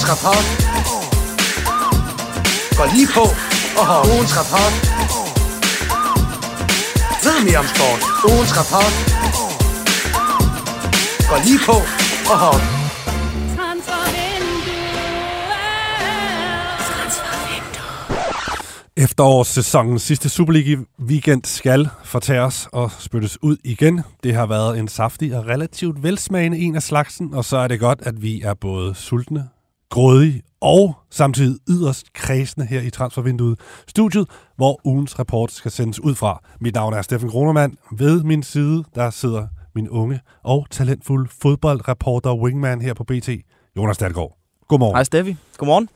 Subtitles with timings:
[0.00, 0.46] Ugens rapport.
[2.78, 3.24] Gå lige på
[3.80, 4.74] og har ugens rapport.
[7.24, 8.00] Ved mere om sport.
[8.30, 8.94] Ugens rapport.
[11.30, 11.76] Gå lige på
[12.32, 12.54] og har
[18.96, 24.00] Efterårssæsonens sidste Superliga-weekend skal fortæres og spyttes ud igen.
[24.22, 27.80] Det har været en saftig og relativt velsmagende en af slagsen, og så er det
[27.80, 29.48] godt, at vi er både sultne,
[29.90, 36.14] grådig og samtidig yderst kredsende her i transfervinduet studiet, hvor ugens rapport skal sendes ud
[36.14, 36.42] fra.
[36.60, 37.76] Mit navn er Steffen Kronermann.
[37.98, 43.28] Ved min side, der sidder min unge og talentfulde fodboldreporter wingman her på BT,
[43.76, 44.36] Jonas Dahlgaard.
[44.68, 44.96] Godmorgen.
[44.96, 45.36] Hej Steffi.
[45.56, 45.88] Godmorgen.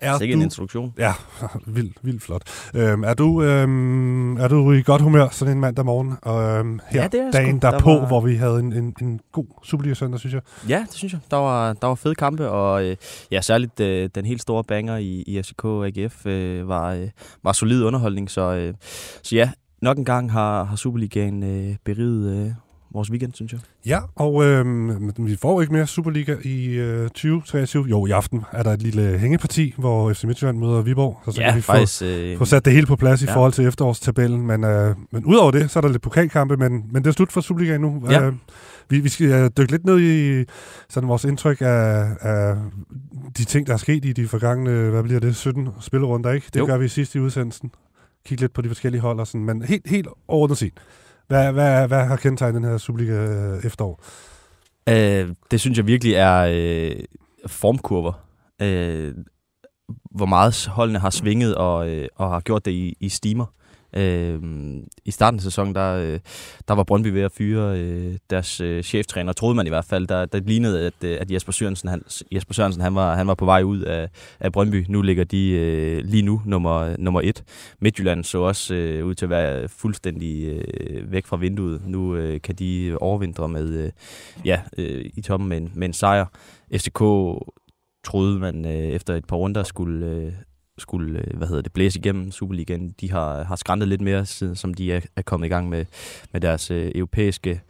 [0.00, 0.94] Er Sikke en introduktion.
[0.98, 1.12] Ja,
[1.66, 2.42] vildt, vildt flot.
[2.74, 6.14] Øhm, er, du, øhm, er du i godt humør sådan en mandag morgen?
[6.22, 7.66] Og øhm, her Ja, det er jeg dagen sgu.
[7.66, 10.42] Der derpå, var- hvor vi havde en, en, en god Superliga-søndag, synes jeg.
[10.68, 11.20] Ja, det synes jeg.
[11.30, 12.96] Der var, der var fede kampe, og øh,
[13.30, 17.08] ja, særligt øh, den helt store banger i, i FCK og AGF øh, var, øh,
[17.44, 18.30] var solid underholdning.
[18.30, 18.74] Så, øh,
[19.22, 19.50] så ja,
[19.82, 22.52] nok en gang har, har Superligaen øh, beriget øh,
[22.92, 23.60] vores weekend, synes jeg.
[23.86, 27.84] Ja, og øhm, vi får ikke mere Superliga i øh, 2023.
[27.84, 31.20] Jo, i aften er der et lille hængeparti, hvor FC Midtjylland møder Viborg.
[31.24, 32.02] Så, så kan vi få, faktisk.
[32.02, 33.34] Øh, få sat det hele på plads i Ja.
[33.34, 34.46] forhold til efterårstabellen.
[34.46, 37.32] Men, øh, men udover det, så er der lidt pokalkampe, men, men det er slut
[37.32, 38.02] for Superliga nu.
[38.10, 38.26] Ja.
[38.26, 38.32] Øh,
[38.88, 40.44] vi, vi skal øh, dykke lidt ned i
[40.88, 42.56] sådan vores indtryk af, af
[43.38, 46.46] de ting, der er sket i de forgangne, hvad bliver det, 17 spillerunder, ikke?
[46.54, 46.66] Det Jo.
[46.66, 47.70] gør vi sidst i udsendelsen.
[48.26, 49.44] Kigge lidt på de forskellige hold og sådan.
[49.44, 50.72] Men helt, helt overordnet set,
[51.30, 54.04] hvad, hvad, hvad har kendetegnet den her Superliga øh, efterår?
[54.88, 57.02] Øh, det synes jeg virkelig er øh,
[57.46, 58.12] formkurver.
[58.62, 59.14] Øh,
[60.10, 63.46] hvor meget holdene har svinget og, øh, og har gjort det i, i stimer.
[63.96, 64.40] Øh,
[65.04, 66.18] I starten af sæsonen, der, øh,
[66.68, 70.06] der var Brøndby ved at fyre øh, deres øh, cheftræner, troede man i hvert fald.
[70.06, 73.34] Der, der lignede, at, øh, at Jesper Sørensen, han, Jesper Sørensen han, var, han var
[73.34, 74.08] på vej ud af,
[74.40, 74.84] af Brøndby.
[74.88, 77.44] Nu ligger de øh, lige nu nummer, nummer et.
[77.80, 81.82] Midtjylland så også øh, ud til at være fuldstændig øh, væk fra vinduet.
[81.86, 83.90] Nu øh, kan de overvintre med, øh,
[84.44, 86.26] ja, øh, i toppen med en, med en sejr.
[86.76, 87.00] FCK
[88.04, 90.32] troede man øh, efter et par runder skulle, øh,
[90.80, 92.94] skulle øh, hvad hedder det, blæse igennem Superligaen.
[93.00, 95.84] De har, har skræntet lidt mere, siden som de er, er kommet i gang med,
[96.32, 97.60] med deres øh, europæiske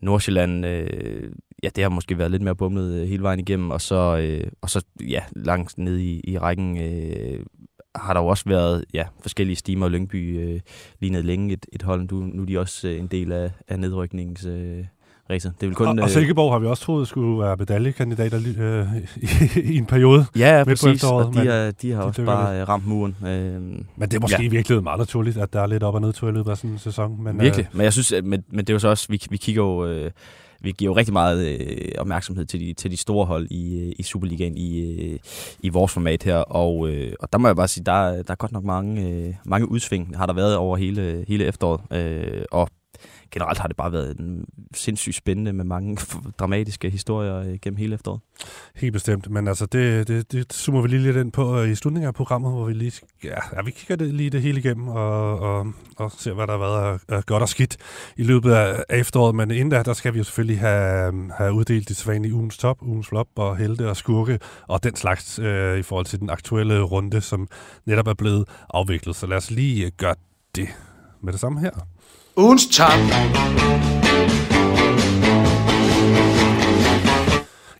[0.00, 0.66] Nordsjælland.
[0.66, 1.32] Øh,
[1.62, 3.70] ja, det har måske været lidt mere bumlet øh, hele vejen igennem.
[3.70, 7.46] Og så, øh, og så ja, langt nede i, i rækken øh,
[7.94, 9.88] har der jo også været ja, forskellige stimer.
[9.88, 10.60] Lyngby øh,
[11.00, 12.12] lignede længe et, et hold.
[12.12, 14.44] Nu, nu er de også øh, en del af, af nedrykningens...
[14.44, 14.84] Øh,
[15.30, 15.52] racet.
[15.60, 18.86] Det vil kun, og, og øh, Silkeborg har vi også troet skulle være medaljekandidater øh,
[19.56, 20.26] i, i en periode.
[20.36, 21.04] Ja, på præcis.
[21.04, 23.16] og de, er, de har de også bare øh, ramt muren.
[23.22, 23.28] Øh,
[23.62, 24.46] Men det er måske ja.
[24.46, 26.70] i virkeligheden meget naturligt, at der er lidt op- og nedtur i løbet af sådan
[26.70, 27.22] en sæson.
[27.24, 27.68] Men, Virkelig.
[27.72, 29.86] Men jeg synes, at, men, men det er jo så også, vi, vi kigger jo...
[29.86, 30.10] Øh,
[30.60, 33.92] vi giver jo rigtig meget øh, opmærksomhed til de, til de store hold i, øh,
[33.98, 35.18] i Superligaen i, øh,
[35.62, 38.30] i vores format her, og, øh, og der må jeg bare sige, der, er- der
[38.30, 42.42] er godt nok mange, øh, mange udsving, har der været over hele, hele efteråret, øh,
[42.52, 42.68] og
[43.30, 44.44] generelt har det bare været en
[44.74, 45.98] sindssygt spændende med mange
[46.38, 48.20] dramatiske historier øh, gennem hele efteråret.
[48.74, 51.74] Helt bestemt, men altså det, det, det zoomer vi lige lidt ind på øh, i
[51.74, 52.92] slutningen af programmet, hvor vi lige
[53.24, 55.66] ja, ja, vi kigger det, lige det hele igennem og, og,
[55.96, 57.76] og ser, hvad der har været af, af godt og skidt
[58.16, 59.34] i løbet af efteråret.
[59.34, 62.82] Men inden da, der skal vi jo selvfølgelig have, have uddelt de sædvanlige ugens top,
[62.82, 66.82] ugens flop og helte og skurke og den slags øh, i forhold til den aktuelle
[66.82, 67.48] runde, som
[67.86, 69.16] netop er blevet afviklet.
[69.16, 70.14] Så lad os lige øh, gøre
[70.54, 70.68] det
[71.22, 71.70] med det samme her.
[72.38, 74.07] Ugens top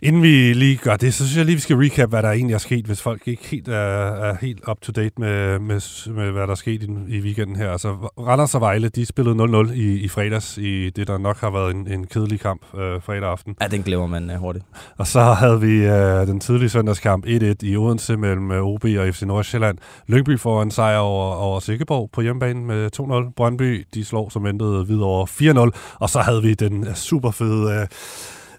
[0.02, 2.54] Inden vi lige gør det, så synes jeg lige, vi skal recap, hvad der egentlig
[2.54, 6.30] er sket, hvis folk ikke helt er, er helt up to date med, med, med,
[6.30, 7.70] hvad der er sket i, i weekenden her.
[7.70, 7.88] Altså,
[8.18, 11.74] Randers og Vejle, de spillede 0-0 i, i fredags, i det, der nok har været
[11.74, 13.56] en, en kedelig kamp øh, fredag aften.
[13.60, 14.64] Ja, den glemmer man øh, hurtigt.
[14.96, 19.14] Og så havde vi øh, den tidlige søndagskamp 1-1 i Odense mellem øh, OB og
[19.14, 19.78] FC Nordsjælland.
[20.06, 22.90] Lyngby får en sejr over, over Sikkeborg på hjemmebane med
[23.28, 23.32] 2-0.
[23.36, 25.26] Brøndby, de slår som ventet videre over
[25.72, 25.96] 4-0.
[26.00, 27.80] Og så havde vi den super fede...
[27.80, 27.86] Øh,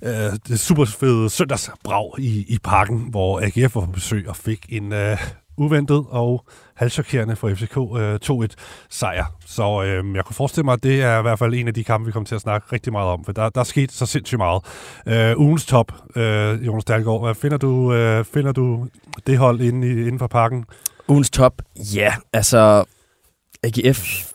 [0.01, 4.65] øh, det super fede søndagsbrag i, i parken, hvor AGF var på besøg og fik
[4.69, 5.17] en øh,
[5.59, 6.45] uventet og
[6.75, 8.47] halvchokerende for FCK øh, 2-1
[8.89, 9.25] sejr.
[9.45, 11.83] Så øh, jeg kunne forestille mig, at det er i hvert fald en af de
[11.83, 14.05] kampe, vi kommer til at snakke rigtig meget om, for der, der er sket så
[14.05, 14.63] sindssygt meget.
[15.07, 18.87] Øh, ugens top, øh, Jonas Dahlgaard, hvad finder du, øh, finder du
[19.27, 20.65] det hold inde, i, inden for parken?
[21.07, 21.61] Ugens top?
[21.95, 22.85] Ja, altså
[23.63, 24.28] AGF...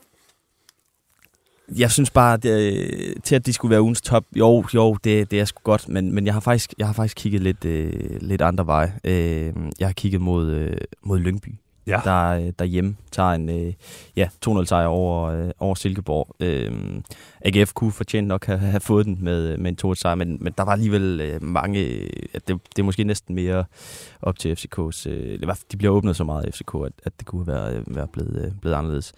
[1.77, 5.31] Jeg synes bare, det, øh, til at de skulle være ugens top, jo, jo, det,
[5.31, 7.93] det er sgu godt, men, men jeg, har faktisk, jeg har faktisk kigget lidt, øh,
[8.21, 8.95] lidt andre veje.
[9.05, 11.49] Øh, jeg har kigget mod, øh, mod Lyngby.
[11.87, 12.01] Ja.
[12.05, 13.73] der, der derhjemme tager en øh,
[14.17, 16.29] ja, 2-0 sejr over, øh, over Silkeborg.
[16.41, 16.73] Øh,
[17.41, 20.39] AGF kunne fortjent nok have, have fået den med, øh, med en 2 sejr, men,
[20.41, 21.81] men der var alligevel øh, mange...
[21.81, 23.65] Øh, at det, det er måske næsten mere
[24.23, 25.09] op til FCK's...
[25.09, 25.39] Øh,
[25.73, 28.45] de bliver åbnet så meget af FCK, at, at det kunne være, øh, være blevet,
[28.45, 29.13] øh, blevet anderledes.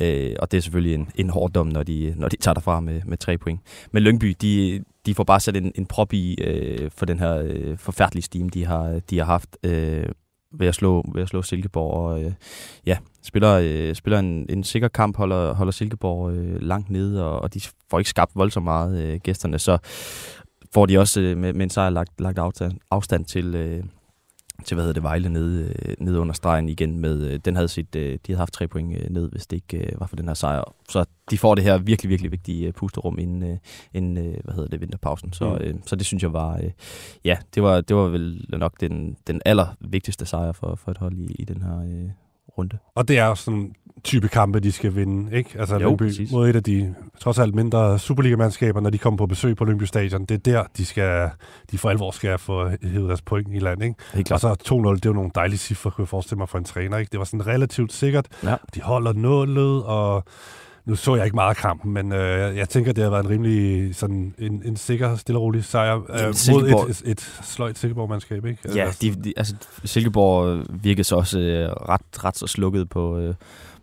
[0.00, 2.80] Øh, og det er selvfølgelig en, en hård dom, når de, når de tager derfra
[2.80, 3.60] med, med tre point.
[3.92, 7.42] Men Lyngby, de, de får bare sat en, en prop i øh, for den her
[7.44, 10.06] øh, forfærdelige steam, de har, de har haft øh,
[10.52, 11.92] ved, at slå, ved at slå Silkeborg.
[11.92, 12.32] Og øh,
[12.86, 17.40] ja, spiller, øh, spiller en, en sikker kamp, holder, holder Silkeborg øh, langt nede, og,
[17.40, 17.60] og de
[17.90, 19.58] får ikke skabt voldsomt meget øh, gæsterne.
[19.58, 19.78] Så
[20.74, 23.54] får de også øh, med, med en sejr lagt, lagt afstand, afstand til...
[23.54, 23.84] Øh,
[24.64, 27.68] til, hvad hedder det, Vejle nede, øh, nede under stregen igen med, øh, den havde
[27.68, 30.34] sit, øh, de havde haft tre point ned, hvis det ikke var for den her
[30.34, 30.74] sejr.
[30.90, 33.58] Så de får det her virkelig, virkelig vigtige pusterum inden,
[33.94, 34.14] inden
[34.44, 35.32] hvad hedder det, vinterpausen.
[35.32, 35.82] Så, Mm.
[35.86, 36.60] så det synes jeg var,
[37.24, 41.18] ja, det var, det var vel nok den, den allervigtigste sejr for, for et hold
[41.18, 42.08] i, i den her
[42.58, 42.78] runde.
[42.94, 43.72] Og det er jo sådan
[44.04, 45.50] type kampe, de skal vinde, ikke?
[45.58, 46.32] Altså Jo, Lyngby præcis.
[46.32, 49.84] mod et af de trods alt mindre Superliga-mandskaber, når de kommer på besøg på Lyngby
[49.84, 50.24] Stadion.
[50.24, 51.30] Det er der, de skal,
[51.70, 53.94] de for alvor skal få hævet deres point i land, ikke?
[54.14, 56.58] Helt Og så 2-0, det er jo nogle dejlige cifre, kunne jeg forestille mig for
[56.58, 57.10] en træner, ikke?
[57.10, 58.26] Det var sådan relativt sikkert.
[58.42, 58.56] Ja.
[58.74, 60.24] De holder nullet, og
[60.84, 63.30] nu så jeg ikke meget af kampen, men øh, jeg tænker, det har været en
[63.30, 67.78] rimelig sådan en, en sikker, stille og rolig sejr øh, mod et, et, et sløjt
[67.78, 68.58] Silkeborg-mandskab, ikke?
[68.74, 73.18] Ja, Altså, de, de, altså Silkeborg virkede så også øh, ret, ret så slukket på,
[73.18, 73.34] øh,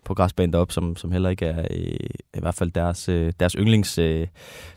[0.04, 1.96] på græsbanen deroppe, som, som heller ikke er øh,
[2.34, 4.26] i hvert fald deres, øh, deres yndlings øh,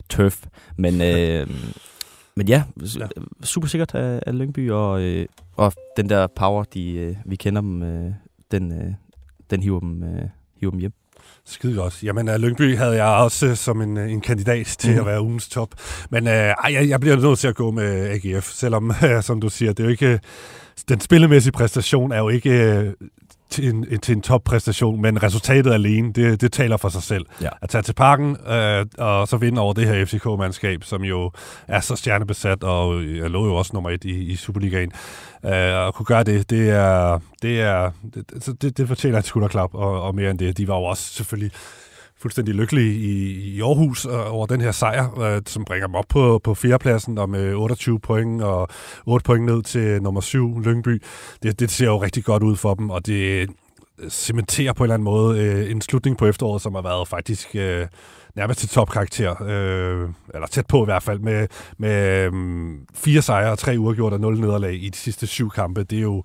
[0.08, 0.44] turf.
[0.76, 1.46] Men, øh,
[2.36, 2.62] men ja,
[2.98, 3.00] Ja.
[3.00, 3.06] ja,
[3.42, 7.60] super sikkert af, af Lyngby, og, øh, og den der power, de, øh, vi kender
[7.60, 8.12] dem, øh,
[8.50, 8.92] den, øh,
[9.50, 10.28] den hiver dem, øh,
[10.60, 10.92] hiver dem hjem.
[11.46, 12.02] Skide godt.
[12.02, 14.94] Jamen, uh, Lyngby havde jeg også uh, som en, uh, en kandidat til mm.
[14.96, 15.00] Mhm.
[15.00, 15.68] at være ugens top.
[16.10, 19.40] Men uh, ej, jeg, jeg bliver nødt til at gå med AGF, selvom, uh, som
[19.40, 20.20] du siger, det er jo ikke...
[20.88, 22.92] Den spillemæssige præstation er jo ikke
[23.54, 27.26] til en, til en toppræstation, men resultatet alene, det, det taler for sig selv.
[27.42, 27.48] Ja.
[27.62, 31.30] At tage til parken uh, og så vinde over det her FCK-mandskab, som jo
[31.68, 34.92] er så stjernebesat, og jeg lå jo også nummer et i, i Superligaen.
[35.42, 39.74] Uh, at kunne gøre det, det er, det er, det, det, det fortjener et skulderklap,
[39.74, 40.58] og, og mere end det.
[40.58, 41.52] De var jo også selvfølgelig
[42.24, 46.04] fuldstændig lykkelige i, i Aarhus øh, over den her sejr, øh, som bringer dem op
[46.08, 48.68] på, på fjerdepladsen og med 28 point og
[49.06, 51.02] 8 point ned til nummer 7, Lyngby.
[51.42, 53.50] Det, det ser jo rigtig godt ud for dem, og det
[53.98, 57.08] øh, cementerer på en eller anden måde øh, en slutning på efteråret, som har været
[57.08, 57.86] faktisk øh,
[58.36, 61.46] nærmest til topkarakter, øh, eller tæt på i hvert fald, med,
[61.78, 62.32] med øh,
[62.94, 65.82] fire sejre og tre uafgjort og nul nederlag i de sidste syv kampe.
[65.82, 66.22] Det er jo,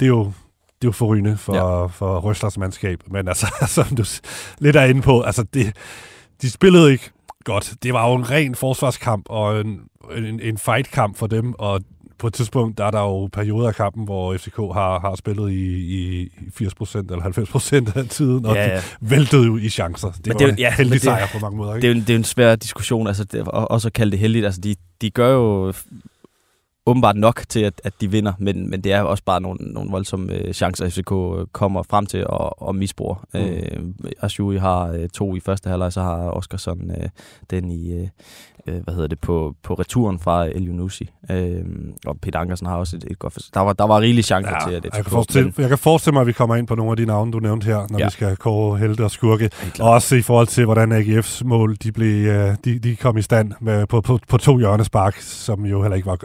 [0.00, 0.32] det er jo
[0.82, 1.86] det er jo forrygende for, ja.
[1.86, 3.00] for Røslers mandskab.
[3.10, 3.46] Men altså,
[3.84, 4.04] som du
[4.58, 5.76] lidt er inde på, altså det,
[6.42, 7.10] de spillede ikke
[7.44, 7.74] godt.
[7.82, 9.80] Det var jo en ren forsvarskamp og en,
[10.16, 11.80] en, en fight-kamp for dem, og
[12.18, 15.50] på et tidspunkt, der er der jo perioder af kampen, hvor FCK har, har spillet
[15.50, 16.28] i, i
[16.62, 18.76] 80% eller 90% af tiden, og Ja, ja, ja.
[18.76, 20.10] de væltede jo i chancer.
[20.10, 21.70] Det Men var det er jo- en ja, heldig det- sejr på mange måder.
[21.72, 21.88] Det Ikke?
[21.88, 24.18] er, jo, det er jo en svær diskussion, altså det, og, også at kalde det
[24.18, 24.44] heldigt.
[24.44, 25.72] Altså de, de gør jo
[26.90, 29.90] åbenbart nok til, at, at de vinder, men, men det er også bare nogle, nogle
[29.90, 33.26] voldsomme øh, chancer, FCK øh, kommer frem til og, og misbruger.
[33.34, 33.40] Mm.
[33.40, 37.08] Øh, Ashuri har øh, to i første halvleg, så har Oskarsson øh,
[37.50, 38.08] den i, øh,
[38.84, 41.10] hvad hedder det, på, på returen fra El Yunusi.
[41.30, 41.64] Øh,
[42.06, 43.38] og Peter Ankersen har også et, et godt.
[43.54, 46.12] Der var, der var rigelige chancer til, at jeg, FCK kan forestille, jeg kan forestille
[46.12, 47.98] mig, at vi kommer ind på nogle af de navne, du nævnte her, når ja.
[47.98, 48.04] Ja.
[48.04, 49.50] vi skal kåre helte og skurke.
[49.80, 52.26] Og også i forhold til, hvordan AGF's mål de, blev,
[52.64, 56.06] de, de kom i stand med, på, på, på to hjørnespark, som jo heller ikke
[56.06, 56.18] var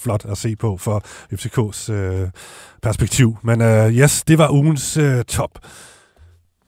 [0.00, 1.02] flot at se på for
[1.32, 2.28] FCK's øh,
[2.82, 3.36] perspektiv.
[3.42, 5.58] Men øh, yes, det var ugens øh, top.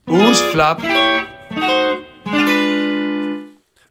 [0.07, 0.81] Ugens flap.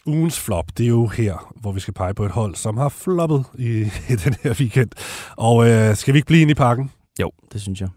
[0.07, 2.88] Ugens flop, det er jo her, hvor vi skal pege på et hold, som har
[2.88, 3.81] floppet i,
[4.12, 4.90] i den her weekend.
[5.37, 6.90] Og øh, skal vi ikke blive inde i parken?
[7.21, 7.88] Jo, det synes jeg.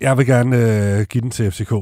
[0.00, 1.72] Jeg vil gerne øh, give den til FCK,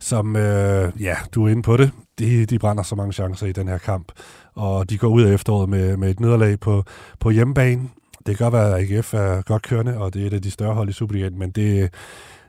[0.00, 1.90] som, øh, ja, du er inde på det.
[2.18, 4.12] De, de brænder så mange chancer i den her kamp,
[4.54, 6.84] og de går ud af efteråret med, med et nederlag på,
[7.20, 7.88] på hjemmebane.
[8.26, 10.50] Det kan godt være, at AGF er godt kørende, og det er et af de
[10.50, 11.94] større hold i Superligaen, men det,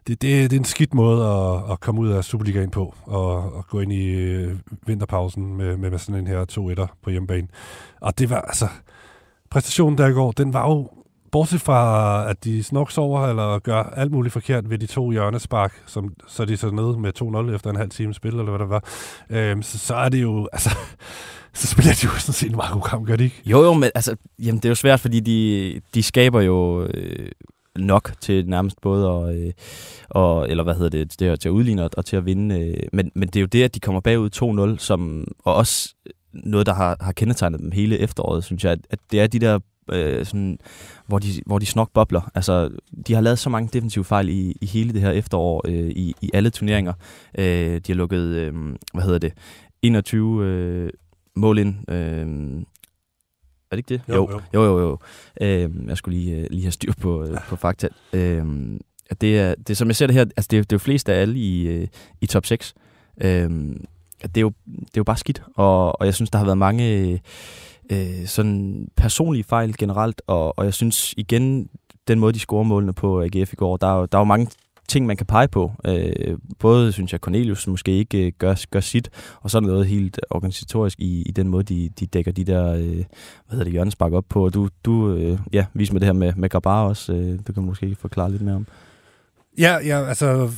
[0.07, 3.55] det, det, det er en skidt måde at, at komme ud af Superligaen på, og,
[3.55, 4.55] og gå ind i øh,
[4.87, 7.47] vinterpausen med, med, med sådan en her 2-1'er på hjemmebane.
[8.01, 8.67] Og det var altså,
[9.49, 10.89] præstationen der i går, den var jo
[11.31, 15.83] bortset fra, at de snoks over eller gør alt muligt forkert ved de to hjørnespark,
[15.85, 18.69] som, så de så nede med 2-0 efter en halv time spil, eller hvad det
[18.69, 18.83] var,
[19.29, 20.69] øhm, så, så er det jo, altså,
[21.55, 23.41] så spiller de jo sådan set en meget god kamp, gør de ikke?
[23.45, 27.29] Jo, jo, men altså, jamen, det er jo svært, fordi de, de skaber jo øh,
[27.75, 29.53] nok til nærmest både og, øh,
[30.09, 32.59] og, eller hvad hedder det, det er, til at udligne og, og til at vinde.
[32.59, 35.95] Øh, men, men det er jo det, at de kommer bagud 2-0, som, og også
[36.33, 39.39] noget, der har, har kendetegnet dem hele efteråret, synes jeg, at, at det er de
[39.39, 39.59] der
[39.91, 40.57] øh, sådan,
[41.07, 42.31] hvor, de, hvor de snok bobler.
[42.35, 42.69] Altså,
[43.07, 46.15] de har lavet så mange defensive fejl i, i hele det her efterår, øh, i,
[46.21, 46.93] i alle turneringer.
[47.37, 48.53] Øh, de har lukket, øh,
[48.93, 49.33] hvad hedder det,
[49.81, 50.89] 21 øh,
[51.35, 51.75] mål ind.
[51.87, 52.65] Øh,
[53.71, 54.01] er det ikke det?
[54.09, 54.63] Jo, jo, jo.
[54.63, 54.97] jo, jo.
[55.41, 57.87] Øh, jeg skulle lige, øh, lige have styr på, øh, på fakta.
[58.13, 58.45] Øh,
[59.21, 61.09] det, er, det som jeg ser det her, altså det er, det er jo flest
[61.09, 61.87] af alle i, øh,
[62.21, 62.73] i top 6.
[63.21, 63.49] Øh,
[64.21, 66.57] det, er jo, det er jo bare skidt, og, og jeg synes, der har været
[66.57, 67.21] mange
[67.91, 71.69] øh, sådan personlige fejl generelt, og, og jeg synes igen,
[72.07, 74.25] den måde, de scorer målene på AGF i går, der er jo, der er jo
[74.25, 74.47] mange
[74.87, 75.71] ting, man kan pege på.
[75.87, 79.09] Øh, både synes jeg, Cornelius måske ikke øh, gør, gør sit,
[79.41, 82.73] og så er noget helt organisatorisk i, i den måde, de, de dækker de der,
[82.73, 83.05] øh, hvad
[83.49, 84.45] hedder det, hjørnespark op på.
[84.45, 87.13] Og du, du øh, ja, vis mig det her med, med Grabar også.
[87.13, 88.67] Øh, det kan du måske forklare lidt mere om.
[89.57, 90.49] Ja, ja, altså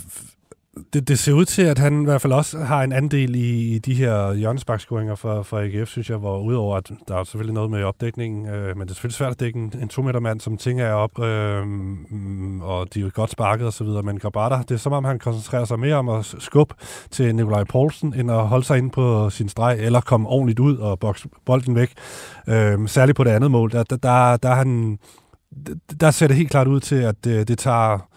[0.94, 3.76] det, det ser ud til, at han i hvert fald også har en andel i,
[3.76, 7.54] i de her hjørnesparkscoringer for, for AGF, synes jeg, hvor udover at der er selvfølgelig
[7.54, 10.42] noget med opdækningen, øh, men det er selvfølgelig svært at dække en, en to-meter mand,
[10.42, 11.64] som ting er op, øh,
[12.62, 15.20] og de er godt sparket og så videre, men Grabata, det er som om, han
[15.20, 16.76] koncentrerer sig mere om at skubbe
[17.12, 20.78] til Nikolaj Poulsen, end at holde sig inde på sin streg, eller komme ordentligt ud
[20.78, 21.94] og bokse bolden væk.
[22.48, 25.00] Øh, særligt på det andet mål, der, der, der, der, han,
[26.02, 28.08] der ser det helt klart ud til, at det, det tager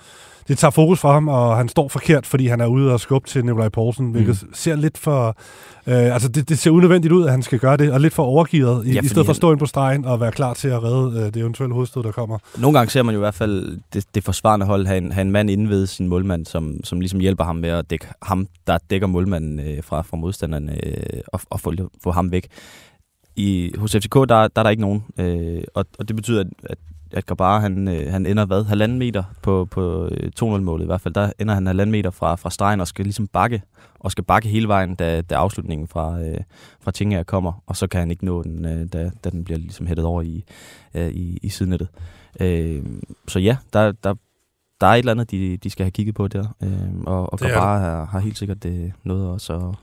[0.50, 3.28] det tager fokus fra ham, og han står forkert, fordi han er ude og skubbe
[3.28, 4.54] til Nikolaj Poulsen, hvilket mm.
[4.54, 5.36] ser lidt for...
[5.86, 8.22] Øh, altså, det, det ser unødvendigt ud, at han skal gøre det, og lidt for
[8.22, 10.68] overgivet, i, ja, i stedet for at stå ind på stregen og være klar til
[10.68, 12.38] at redde øh, det eventuelle hovedstød, der kommer.
[12.58, 15.22] Nogle gange ser man jo i hvert fald det, det forsvarende hold have en, have
[15.22, 18.46] en mand inde ved sin målmand, som, som ligesom hjælper ham med at dække ham,
[18.66, 22.46] der dækker målmanden øh, fra, fra modstanderen, øh, og, og få, få ham væk.
[23.36, 26.46] I, hos FCK, der, der er der ikke nogen, øh, og, og det betyder, at,
[26.62, 26.78] at
[27.12, 28.64] at Grabara, han, øh, han ender hvad?
[28.64, 30.08] Halvanden meter på, på
[30.42, 31.14] 2-0-målet øh, i hvert fald.
[31.14, 33.62] Der ender han halvanden meter fra, fra stregen og skal ligesom bakke,
[33.98, 36.38] og skal bakke hele vejen, da, da afslutningen fra, øh,
[36.80, 39.58] fra Tingager kommer, og så kan han ikke nå den, øh, da, da den bliver
[39.58, 40.44] ligesom hættet over i,
[40.94, 41.88] øh, i, i sidenettet.
[42.40, 42.82] Øh,
[43.28, 44.14] så ja, der, der,
[44.80, 47.38] der er et eller andet, de, de skal have kigget på der, øh, og, og
[47.38, 49.74] Grabara har, har helt sikkert det øh, noget også at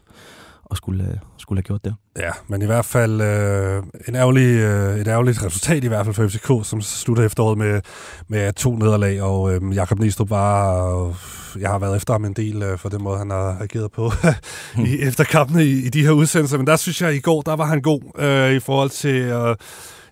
[0.69, 1.95] og skulle, øh, skulle have gjort det.
[2.17, 6.15] Ja, men i hvert fald øh, en ærgerlig, øh, et ærgerligt resultat i hvert fald
[6.15, 7.81] for FCK, som slutter efteråret med,
[8.27, 11.15] med to nederlag, og øh, Jakob Næstrup var, øh,
[11.61, 14.11] jeg har været efter ham en del øh, for den måde, han har ageret på
[14.87, 17.41] i, efter kampene i, i de her udsendelser, men der synes jeg, at i går,
[17.41, 19.15] der var han god øh, i forhold til...
[19.15, 19.55] Øh,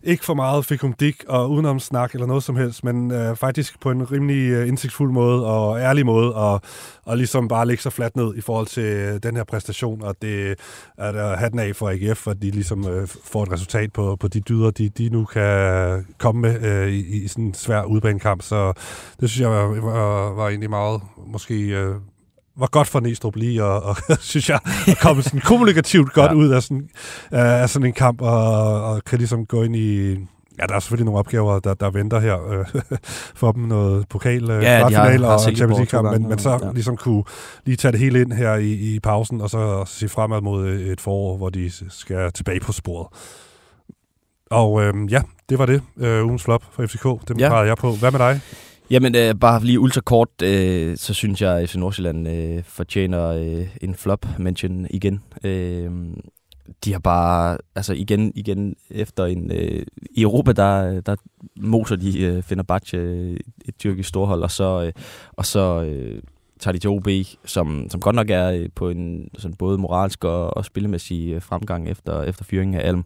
[0.05, 3.35] ikke for meget fik hun dik og udenom snak eller noget som helst, men øh,
[3.35, 6.61] faktisk på en rimelig øh, indsigtsfuld måde og ærlig måde, og,
[7.05, 10.15] og ligesom bare lægge sig fladt ned i forhold til øh, den her præstation, og
[10.21, 10.55] det
[10.97, 14.27] er der hatten af for AGF, at de ligesom øh, får et resultat på, på
[14.27, 18.41] de dyder, de, de nu kan komme med øh, i, i sådan en svær udbanekamp,
[18.41, 18.73] så
[19.19, 21.55] det synes jeg var, var, var egentlig meget måske...
[21.55, 21.95] Øh,
[22.57, 26.35] var godt for Næstrup lige, og, og synes jeg, at komme sådan kommunikativt godt ja.
[26.35, 26.89] ud af sådan,
[27.31, 30.11] uh, af sådan en kamp, og, og kan ligesom gå ind i...
[30.59, 32.81] Ja, der er selvfølgelig nogle opgaver, der, der venter her uh,
[33.41, 33.63] for dem.
[33.63, 36.71] Noget pokal, uh, ja, og Champions League-kamp, men, men så ja.
[36.71, 37.23] ligesom kunne
[37.65, 41.01] lige tage det hele ind her i, i pausen, og så se fremad mod et
[41.01, 43.07] forår, hvor de skal tilbage på sporet.
[44.51, 45.81] Og øh, ja, det var det.
[45.95, 47.27] Uh, ugens flop for FCK.
[47.27, 47.55] Det ja.
[47.55, 47.91] jeg på.
[47.91, 48.41] Hvad med dig?
[48.89, 53.27] Jamen, øh, bare lige ultra kort, øh, så synes jeg, at FC Nordsjælland øh, fortjener
[53.27, 55.23] øh, en flop mention igen.
[55.43, 55.91] Øh,
[56.85, 61.15] de har bare, altså igen, igen efter en, øh, i Europa, der, der
[61.59, 64.93] moser de øh, Fenerbahce øh, et tyrkisk storhold, og så, øh,
[65.31, 66.21] og så øh,
[66.59, 67.07] tager de til OB,
[67.45, 71.41] som, som godt nok er øh, på en sådan både moralsk og, og spillemæssig øh,
[71.41, 73.05] fremgang efter, efter fyringen af Alm.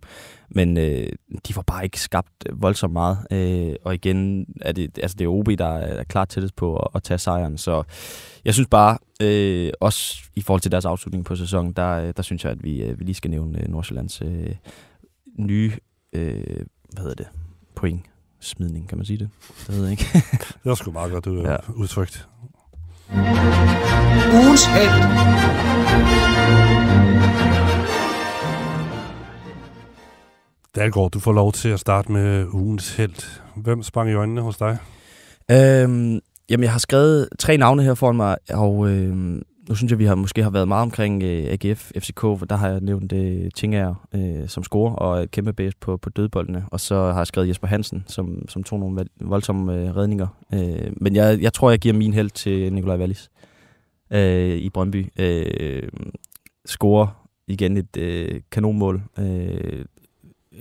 [0.49, 1.07] Men øh,
[1.47, 3.17] de får bare ikke skabt voldsomt meget.
[3.31, 6.87] Øh, og igen, er det, altså det er OB, der er klart tættest på at,
[6.95, 7.57] at tage sejren.
[7.57, 7.83] Så
[8.45, 12.43] jeg synes bare, øh, også i forhold til deres afslutning på sæsonen, der, der synes
[12.43, 14.55] jeg, at vi, vi lige skal nævne Nordsjællands øh,
[15.37, 15.71] nye,
[16.13, 17.27] øh, hvad hedder det,
[17.75, 18.01] point
[18.39, 19.29] smidning, kan man sige det?
[19.67, 20.05] Det ved jeg ikke.
[20.63, 21.55] det er sgu meget godt du ja.
[21.75, 22.27] udtrykt.
[23.11, 25.03] Ugens held.
[30.75, 33.41] Dalgaard, du får lov til at starte med ugens held.
[33.55, 34.77] Hvem sprang i øjnene hos dig?
[35.51, 39.99] Øhm, jamen, jeg har skrevet tre navne her foran mig, og øhm, nu synes jeg,
[39.99, 43.13] vi har måske har været meget omkring øh, AGF, FCK, for der har jeg nævnt
[43.13, 46.65] øh, Tingager øh, som scorer og et kæmpe base på, på dødboldene.
[46.71, 50.27] Og så har jeg skrevet Jesper Hansen, som, som tog nogle voldsomme øh, redninger.
[50.53, 53.29] Øh, men jeg, jeg tror, jeg giver min held til Nikolaj Wallis
[54.11, 55.07] øh, i Brøndby.
[55.19, 55.89] Øh,
[56.65, 59.01] scorer igen et øh, kanonmål.
[59.19, 59.85] Øh,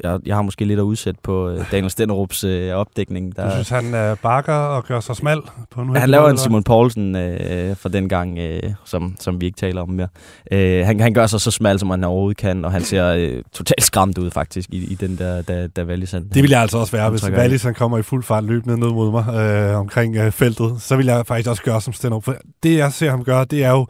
[0.05, 3.37] jeg, jeg har måske lidt at udsætte på øh, Daniel Stenderups øh, opdækning.
[3.37, 5.41] Der, du synes, han øh, bakker og gør sig smal?
[5.71, 9.47] På en han laver en Simon Poulsen øh, for den gang, øh, som, som vi
[9.47, 10.09] ikke taler om mere.
[10.53, 13.43] Øh, han, han gør sig så smal, som han overhovedet kan, og han ser øh,
[13.53, 16.61] totalt skræmt ud faktisk i, i den der, da, da Wallis han, Det vil jeg
[16.61, 19.79] altså også være, hvis Wallis han kommer i fuld fart løbende ned mod mig øh,
[19.79, 20.83] omkring øh, feltet.
[20.83, 22.25] Så vil jeg faktisk også gøre som Stenderup.
[22.25, 23.87] For det, jeg ser ham gøre, det er jo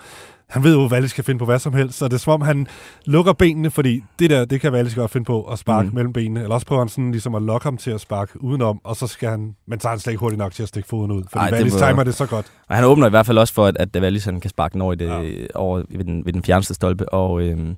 [0.49, 2.33] han ved jo, at Valle skal finde på hvad som helst, så det er som
[2.33, 2.67] om, han
[3.05, 5.95] lukker benene, fordi det der, det kan Valle godt finde på at sparke mm.
[5.95, 8.81] mellem benene, eller også prøver han sådan ligesom at lokke ham til at sparke udenom,
[8.85, 10.89] og så skal han, men så er han slet ikke hurtigt nok til at stikke
[10.89, 12.47] foden ud, fordi Ej, Wallis timer det så godt.
[12.69, 14.81] Og han åbner i hvert fald også for, at, at Wallis han kan sparke den
[14.81, 15.47] over, i det, ja.
[15.55, 17.77] over ved, den, ved den fjerneste stolpe, og, øhm,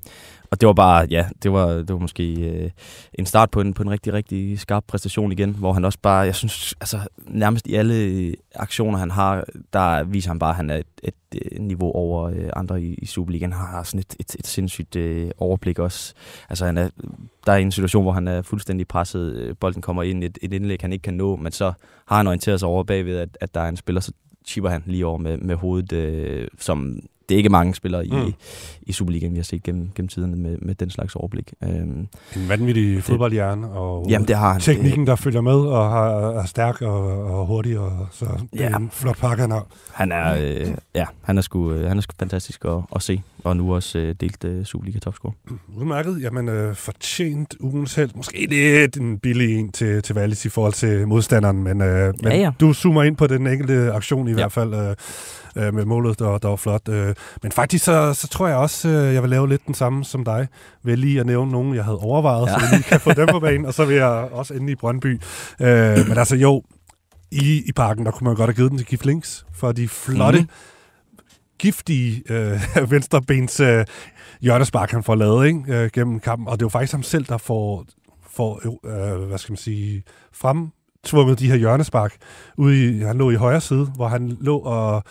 [0.51, 2.69] og det var bare, ja, det var, det var måske øh,
[3.13, 6.17] en start på en, på en rigtig, rigtig skarp præstation igen, hvor han også bare,
[6.19, 10.55] jeg synes, altså nærmest i alle øh, aktioner, han har, der viser han bare, at
[10.55, 13.53] han er et, et, et niveau over øh, andre i, i Superligaen.
[13.53, 16.13] Han har sådan et, et, et sindssygt øh, overblik også.
[16.49, 16.89] Altså han er,
[17.45, 20.53] der er en situation, hvor han er fuldstændig presset, øh, bolden kommer ind, et, et
[20.53, 21.73] indlæg, han ikke kan nå, men så
[22.07, 24.11] har han orienteret sig over bagved, at, at der er en spiller, så
[24.45, 26.99] chipper han lige over med, med hovedet, øh, som
[27.31, 28.33] det er ikke mange spillere i, mm.
[28.81, 31.53] i Superligaen, vi har set gennem, gennem tiderne med, med den slags overblik.
[31.63, 31.71] Øhm,
[32.35, 36.45] en vanvittig fodboldhjerne, og jamen, det har han, teknikken, der følger med, og har, er
[36.45, 38.69] stærk og, og hurtig, og så det ja.
[38.69, 39.65] er en flot pakke, han har.
[39.93, 43.21] Han er, øh, ja, han er, sgu, øh, han er sgu fantastisk at, at se,
[43.43, 45.31] og nu også øh, delt øh, Superliga-topscore.
[45.77, 48.09] Udmærket, jamen øh, fortjent ugens held.
[48.15, 52.31] Måske lidt en billig en til, til Wallis i forhold til modstanderen, men, øh, men
[52.31, 52.51] ja, ja.
[52.59, 54.35] du zoomer ind på den enkelte aktion i ja.
[54.35, 54.73] hvert fald.
[54.73, 54.95] Øh,
[55.55, 56.89] øh, med målet, der, der var flot.
[56.89, 60.05] Øh, men faktisk så, så tror jeg også, øh, jeg vil lave lidt den samme
[60.05, 60.47] som dig.
[60.83, 62.53] Ved lige at nævne nogen, jeg havde overvejet, ja.
[62.53, 64.75] så jeg lige kan få dem på banen, og så vil jeg også ende i
[64.75, 65.21] Brøndby.
[65.59, 66.63] Øh, men altså jo,
[67.31, 69.87] i, i parken, der kunne man godt have givet den til Gif Links, for de
[69.87, 70.47] flotte, mm.
[71.59, 72.61] giftige øh,
[72.91, 73.85] venstrebens øh,
[74.41, 75.63] hjørnespark, han får lavet ikke?
[75.67, 76.47] Øh, gennem kampen.
[76.47, 77.85] Og det er jo faktisk ham selv, der får,
[78.29, 80.71] får øh, hvad skal man sige, frem
[81.03, 82.17] tvunget de her hjørnespark
[82.57, 85.03] ud i, han lå i højre side, hvor han lå og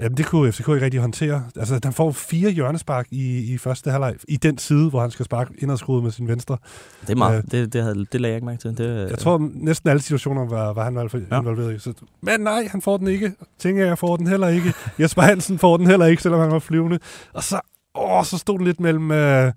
[0.00, 1.44] Jamen, det kunne FCK ikke rigtig håndtere.
[1.56, 5.24] Altså, han får fire hjørnespark i, i første halvleg i den side, hvor han skal
[5.24, 6.56] sparke indadskruet med sin venstre.
[7.00, 7.36] Det er meget.
[7.36, 8.78] Øh, det, det, havde, det lagde jeg ikke mærke til.
[8.78, 11.40] Det, jeg tror, næsten alle situationer var, var han fald ja.
[11.40, 11.78] involveret i.
[11.78, 13.32] Så, men nej, han får den ikke.
[13.58, 14.72] Tænker jeg får den heller ikke.
[15.00, 16.98] Jesper Hansen får den heller ikke, selvom han var flyvende.
[17.32, 17.60] Og så,
[17.94, 19.52] åh, så stod den lidt mellem øh,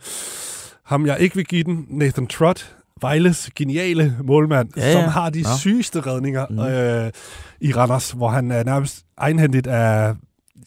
[0.86, 4.94] ham, jeg ikke vil give den, Nathan Trott, Vejles geniale målmand, ja, ja.
[4.94, 5.58] som har de ja.
[5.58, 6.60] sygeste redninger mm.
[6.60, 7.12] øh,
[7.60, 10.16] i Randers, hvor han er nærmest egenhændigt er,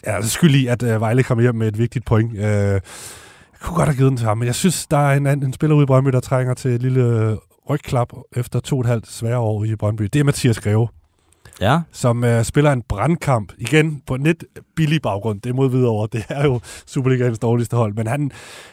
[0.04, 2.32] er skyld i, at øh, Vejle kommer hjem med et vigtigt point.
[2.32, 2.80] Øh, jeg
[3.60, 5.76] kunne godt have givet den til ham, men jeg synes, der er en, en spiller
[5.76, 7.36] ude i Brøndby, der trænger til et lille øh,
[7.70, 10.02] rygklap efter to og et halvt svære år i Brøndby.
[10.02, 10.88] Det er Mathias Greve
[11.60, 11.80] ja.
[11.92, 13.52] som uh, spiller en brandkamp.
[13.58, 14.44] Igen på en lidt
[14.76, 15.40] billig baggrund.
[15.40, 17.94] Det er mod videre Det er jo Superligaens dårligste hold.
[17.94, 18.30] Men han,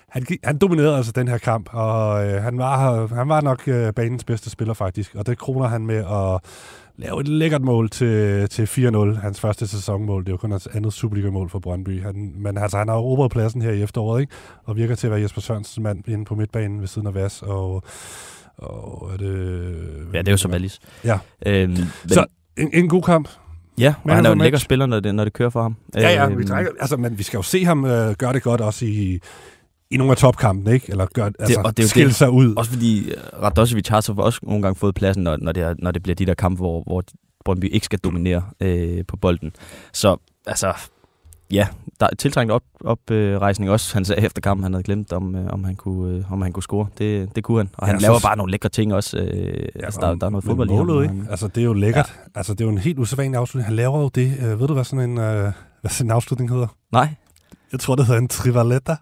[0.09, 3.93] han, han dominerede altså den her kamp, og uh, han, var, han var nok uh,
[3.95, 5.15] banens bedste spiller faktisk.
[5.15, 6.41] Og det kroner han med at
[6.97, 9.19] lave et lækkert mål til, til 4-0.
[9.19, 10.23] Hans første sæsonmål.
[10.23, 12.03] Det er jo kun hans andet Superliga-mål for Brøndby.
[12.03, 14.33] Han, men altså, han har erobret pladsen her i efteråret, ikke?
[14.63, 17.41] og virker til at være Jesper Sørensens mand inde på midtbanen ved siden af Vas.
[17.41, 17.83] Og,
[18.57, 19.33] og er det...
[20.13, 20.79] Ja, det er jo som Alice.
[21.03, 21.19] Ja.
[21.45, 22.25] Øhm, men, så
[22.57, 23.29] en, en god kamp.
[23.77, 25.75] Ja, og han er jo en lækker spiller, når det, når det kører for ham.
[25.95, 26.47] Ja, ja, vi øhm.
[26.47, 29.19] trækker, altså, men vi skal jo se ham øh, gøre det godt også i,
[29.91, 30.85] i nogle af topkampene, ikke?
[30.89, 32.55] Eller gør, det, altså, og det skille det, sig ud.
[32.55, 35.75] Også fordi øh, Radosevic har så også nogle gange fået pladsen, når, når, det, er,
[35.79, 37.03] når det bliver de der kampe, hvor, hvor
[37.45, 39.51] Brøndby ikke skal dominere øh, på bolden.
[39.93, 40.73] Så altså,
[41.51, 41.67] ja,
[41.99, 43.93] der er tiltrængt op, oprejsning også.
[43.93, 46.51] Han sagde efter kampen, han havde glemt, om, øh, om, han, kunne, øh, om han
[46.51, 46.87] kunne score.
[46.97, 47.69] Det, det kunne han.
[47.77, 48.23] Og han ja, laver så...
[48.23, 49.17] bare nogle lækre ting også.
[49.17, 51.03] Øh, ja, altså, der, der er noget fodbold i ham.
[51.03, 51.31] Ikke?
[51.31, 52.13] Altså, det er jo lækkert.
[52.17, 52.39] Ja.
[52.39, 53.65] Altså, det er jo en helt usædvanlig afslutning.
[53.65, 54.37] Han laver jo det.
[54.39, 56.67] Øh, ved du, hvad sådan en, øh, hvad sådan en afslutning hedder?
[56.91, 57.09] Nej.
[57.71, 58.95] Jeg tror, det hedder en trivaletta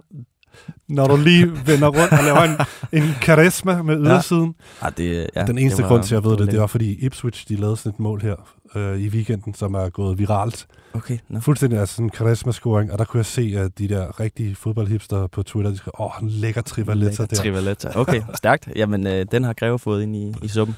[0.88, 2.58] når du lige vender rundt og laver en,
[3.04, 4.56] en karisma med ydersiden.
[4.82, 4.86] Ja.
[4.86, 6.68] Ja, det, ja, Den eneste det var, grund til, at jeg ved det, det var,
[6.68, 8.36] fordi Ipswich de lavede sådan et mål her
[8.76, 10.68] øh, i weekenden, som er gået viralt.
[10.94, 11.40] Okay, no.
[11.40, 15.28] Fuldstændig altså sådan en karisma-scoring, og der kunne jeg se, at de der rigtige fodboldhipster
[15.28, 17.36] på Twitter, de skrev, åh, han lækker Trivaletta der.
[17.36, 18.70] Trivaletta, okay, stærkt.
[18.76, 20.76] Jamen, øh, den har Greve fået ind i, i suppen.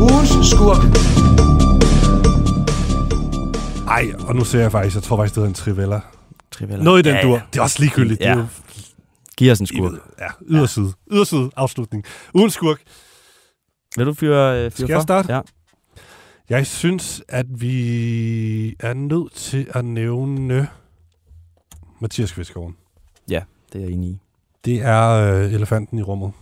[0.00, 0.82] Ugens skurk.
[3.88, 6.00] Ej, og nu ser jeg faktisk, jeg tror faktisk, det hedder en Trivella.
[6.50, 6.84] Trivella.
[6.84, 7.34] Noget i den ja, dur.
[7.34, 7.42] Ja.
[7.52, 8.20] Det er også ligegyldigt.
[8.20, 8.34] Ja.
[8.36, 8.48] Det
[9.36, 9.92] Giv os en skurk.
[10.18, 10.92] Ja, yderside.
[11.10, 11.14] Ja.
[11.16, 12.04] Yderside afslutning.
[12.34, 12.80] Uden skurk.
[13.96, 15.34] Vil du fyre, øh, fyre Skal jeg starte?
[15.34, 15.40] Ja.
[16.52, 20.68] Jeg synes, at vi er nødt til at nævne
[22.00, 22.72] Mathias Kvistgaard.
[23.30, 24.20] Ja, det er jeg enig i.
[24.64, 26.32] Det er øh, elefanten i rummet.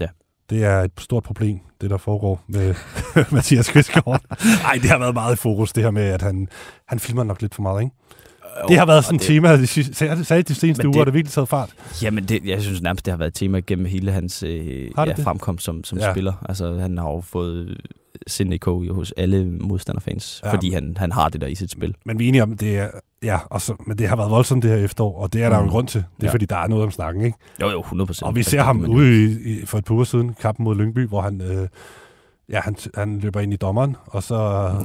[0.00, 0.06] Ja.
[0.50, 2.74] Det er et stort problem, det der foregår med
[3.36, 4.22] Mathias Kvistgaard.
[4.62, 6.48] Nej, det har været meget i fokus, det her med, at han,
[6.86, 7.96] han filmer nok lidt for meget, ikke?
[8.68, 9.66] Det har været sådan et tema, de
[10.24, 11.70] sagde de seneste uger, det- det virkelig taget fart.
[12.02, 14.66] Jamen, det, jeg synes nærmest, det har været et tema gennem hele hans øh,
[14.98, 15.18] ja, det?
[15.24, 16.12] fremkomst som, som Ja.
[16.12, 16.32] spiller.
[16.48, 17.80] Altså, han har jo fået
[18.60, 20.52] kog jo hos alle modstanderfans, Ja.
[20.52, 21.94] fordi han, han har det der i sit spil.
[22.06, 22.88] Men vi er enige om, det er,
[23.22, 25.56] ja, og så, men det har været voldsomt det her efterår, og det er der
[25.56, 25.70] jo en Mm.
[25.70, 26.00] grund til.
[26.16, 26.32] Det er Ja.
[26.32, 27.38] fordi, der er noget om snakken, ikke?
[27.60, 28.26] Jo, jo, 100 procent.
[28.28, 31.06] Og vi ser ham ude i, i, for et par uger siden, kampen mod Lyngby,
[31.08, 31.68] hvor han, øh,
[32.52, 34.34] ja, han, han løber ind i dommeren, og så,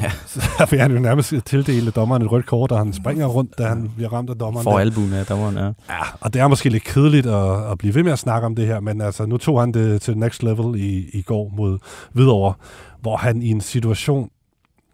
[0.01, 0.11] ja.
[0.33, 3.67] Så vil han jo nærmest tildele dommeren et rødt kort, og han springer rundt, da
[3.67, 4.63] han bliver ramt af dommeren.
[4.63, 5.65] For albuen af dommeren, ja.
[5.65, 8.55] Ja, og det er måske lidt kedeligt at, at blive ved med at snakke om
[8.55, 11.79] det her, men altså, nu tog han det til next level i, i går mod
[12.11, 12.53] Hvidovre,
[13.01, 14.29] hvor han i en situation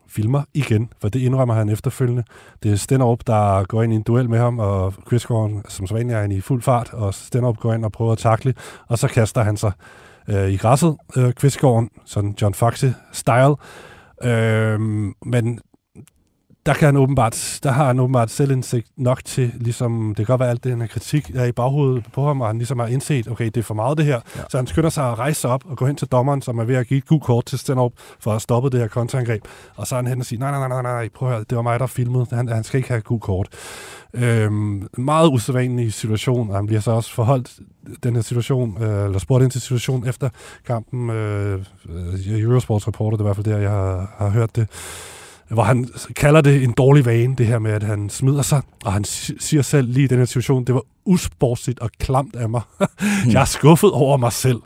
[0.08, 2.24] filmer igen, for det indrømmer han efterfølgende.
[2.64, 5.96] Det er Stenderup, der går ind i en duel med ham, og Kvistgaard, som så
[5.96, 8.54] er han i fuld fart, og Stenderup går ind og prøver at takle,
[8.88, 9.72] og så kaster han sig
[10.28, 13.56] øh, i græsset, øh, Kvistgården, sådan John Faxe-style.
[14.28, 14.80] Øh,
[15.26, 15.60] men
[16.66, 20.40] der kan han åbenbart, der har han åbenbart selvindsigt nok til, ligesom, det kan godt
[20.40, 23.28] være alt det, her kritik er i baghovedet på ham, og han ligesom har indset,
[23.28, 24.14] okay, det er for meget det her.
[24.36, 24.40] Ja.
[24.40, 24.44] Ja.
[24.50, 26.64] Så han skynder sig at rejse sig op og gå hen til dommeren, som er
[26.64, 29.44] ved at give et gult kort til Stenop for at stoppe det her kontraangreb.
[29.76, 31.46] Og så er han hen og siger, nej, nej, nej, nej, nej, prøv at høre,
[31.50, 32.28] det var mig, der filmede.
[32.32, 33.48] Han, han skal ikke have et gult kort.
[34.14, 37.52] Øhm, meget usædvanlig situation, og han bliver så også forholdt
[38.04, 40.30] den her situation, øh, eller spurgt ind til situationen efter
[40.68, 41.10] kampen.
[41.10, 44.68] Øh, øh, Eurosports reporter, det er i hvert fald der, jeg har, har hørt det
[45.54, 48.94] hvor han kalder det en dårlig vane, det her med, at han smider sig, og
[48.94, 52.50] han si- siger selv lige i den her situation, det var usportsligt og klamt af
[52.50, 52.62] mig.
[53.34, 54.62] jeg er skuffet over mig selv.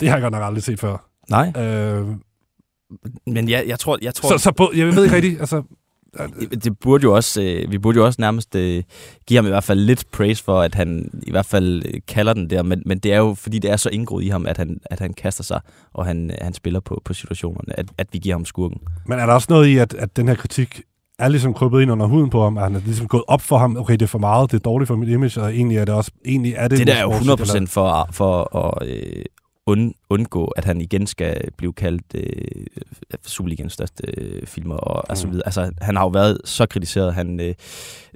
[0.00, 1.06] Det har jeg godt nok aldrig set før.
[1.30, 2.06] Nej, Øh,
[3.26, 5.62] men jeg, jeg tror, jeg tror så, så på, jeg ved ikke rigtigt, altså,
[6.64, 8.82] det burde jo også, øh, vi burde jo også nærmest øh,
[9.26, 12.32] give ham i hvert fald lidt praise for, at han i hvert fald øh, kalder
[12.32, 14.56] den der, men, men det er jo, fordi det er så indgroet i ham, at
[14.56, 15.60] han, at han kaster sig,
[15.92, 18.80] og han, han spiller på, på situationerne, at, at vi giver ham skurken.
[19.06, 20.82] men er der også noget i, at, at den her kritik
[21.18, 23.58] er ligesom krøbet ind under huden på ham, at han er ligesom gået op for
[23.58, 25.84] ham, okay, det er for meget, det er dårligt for mit image, og egentlig er
[25.84, 26.78] det også, egentlig er det...
[26.78, 29.24] Det der er jo usportsligt, 100% for, for at øh,
[29.70, 32.66] und, undgå, at han igen skal blive kaldt øh,
[33.26, 35.32] Superligans største øh, filmer og, og så Mm.
[35.32, 35.46] videre.
[35.46, 37.54] Altså, han har jo været så kritiseret, han, øh,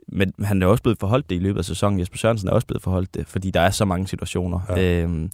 [0.09, 2.01] men han er også blevet forholdt det i løbet af sæsonen.
[2.01, 4.81] Jesper Sørensen er også blevet forholdt det, fordi der er så mange situationer, Ja.
[4.81, 5.03] ja.
[5.03, 5.29] øh,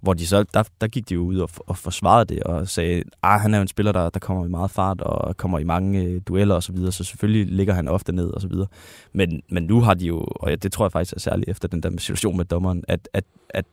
[0.00, 3.02] hvor de så, der, der gik de jo ud og, og forsvarede det og sagde,
[3.22, 5.64] at han er jo en spiller, der, der kommer i meget fart og kommer i
[5.64, 8.66] mange øh, dueller og så videre, så selvfølgelig ligger han ofte ned og så videre.
[9.12, 11.68] Men, men nu har de jo, og ja, det tror jeg faktisk er særligt efter
[11.68, 13.64] den der situation med dommeren, at, at, at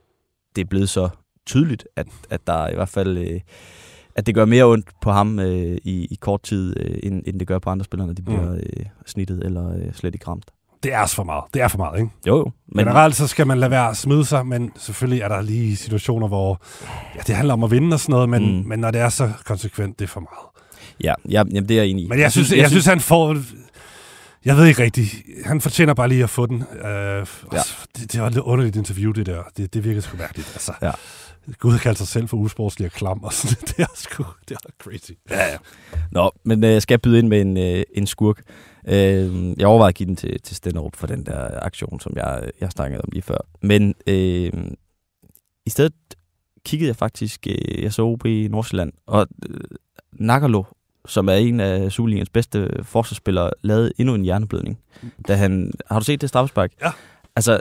[0.55, 1.09] det er blevet så
[1.45, 3.17] tydeligt, at, at der i hvert fald...
[3.17, 3.39] Øh,
[4.15, 7.39] at det gør mere ondt på ham øh, i, i kort tid, øh, end, end
[7.39, 8.55] det gør på andre spillere, når de bliver Mm.
[8.55, 10.45] øh, snittet eller øh, slet ikke ramt.
[10.83, 11.43] Det er også for meget.
[11.53, 12.11] Det er for meget, ikke?
[12.27, 12.51] Jo, jo.
[12.67, 15.75] Men Generelt så skal man lade være at smide sig, men selvfølgelig er der lige
[15.75, 16.61] situationer, hvor
[17.15, 18.57] ja, det handler om at vinde og sådan noget, men, mm.
[18.61, 18.67] Mm.
[18.67, 20.49] men når det er så konsekvent, det er for meget.
[21.03, 22.07] Ja, ja jamen, det er jeg enig i.
[22.07, 23.37] Men jeg synes, jeg, jeg synes han får...
[24.45, 25.15] Jeg ved ikke rigtigt.
[25.45, 26.63] Han fortjener bare lige at få den.
[26.85, 26.85] Øh,
[27.53, 27.57] ja.
[27.97, 29.41] det, det var et underligt interview, det der.
[29.57, 30.47] Det, det virkede sgu mærkeligt.
[30.53, 30.91] Altså, Ja.
[31.59, 33.23] Gud kalder sig selv for usportslig og klam.
[33.23, 33.57] Og sådan.
[33.67, 35.11] Det er sgu det er crazy.
[35.29, 35.57] Ja, ja.
[36.11, 38.41] Nå, men øh, skal jeg byde ind med en, øh, en skurk?
[38.87, 42.51] Øh, jeg overvejede at give den til, til Stenderup for den der aktion, som jeg,
[42.61, 43.37] jeg snakkede om lige før.
[43.61, 44.51] Men øh,
[45.65, 45.93] i stedet
[46.65, 49.59] kiggede jeg faktisk, øh, jeg så OB i Nordsjælland, og øh,
[50.13, 50.63] Nagalo,
[51.05, 54.79] som er en af Superligaens bedste forsvarsspillere, lavede endnu en hjerneblødning.
[55.27, 56.71] Da han, har du set det straffespark?
[56.81, 56.91] Ja.
[57.35, 57.59] Altså,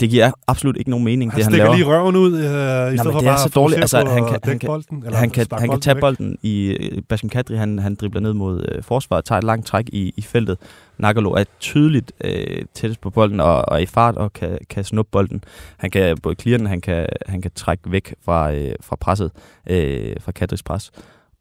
[0.00, 1.76] det giver absolut ikke nogen mening, Han det han stikker laver.
[1.76, 3.80] lige røven ud, øh, i stedet men for er bare så dårligt.
[3.80, 6.00] Altså, han kan- han kan- bolden, eller han kan, han kan tage væk.
[6.00, 9.66] bolden i øh, Basim Kadri, han, han dribler ned mod øh, forsvaret, tager et langt
[9.66, 10.58] træk i, i feltet.
[10.98, 15.10] Nagalo er tydeligt øh, tættest på bolden og, og i fart og kan, kan snuppe
[15.12, 15.44] bolden.
[15.76, 19.30] Han kan både clear den, han kan, han kan trække væk fra, øh, fra presset,
[19.70, 20.90] øh, fra Kadris pres.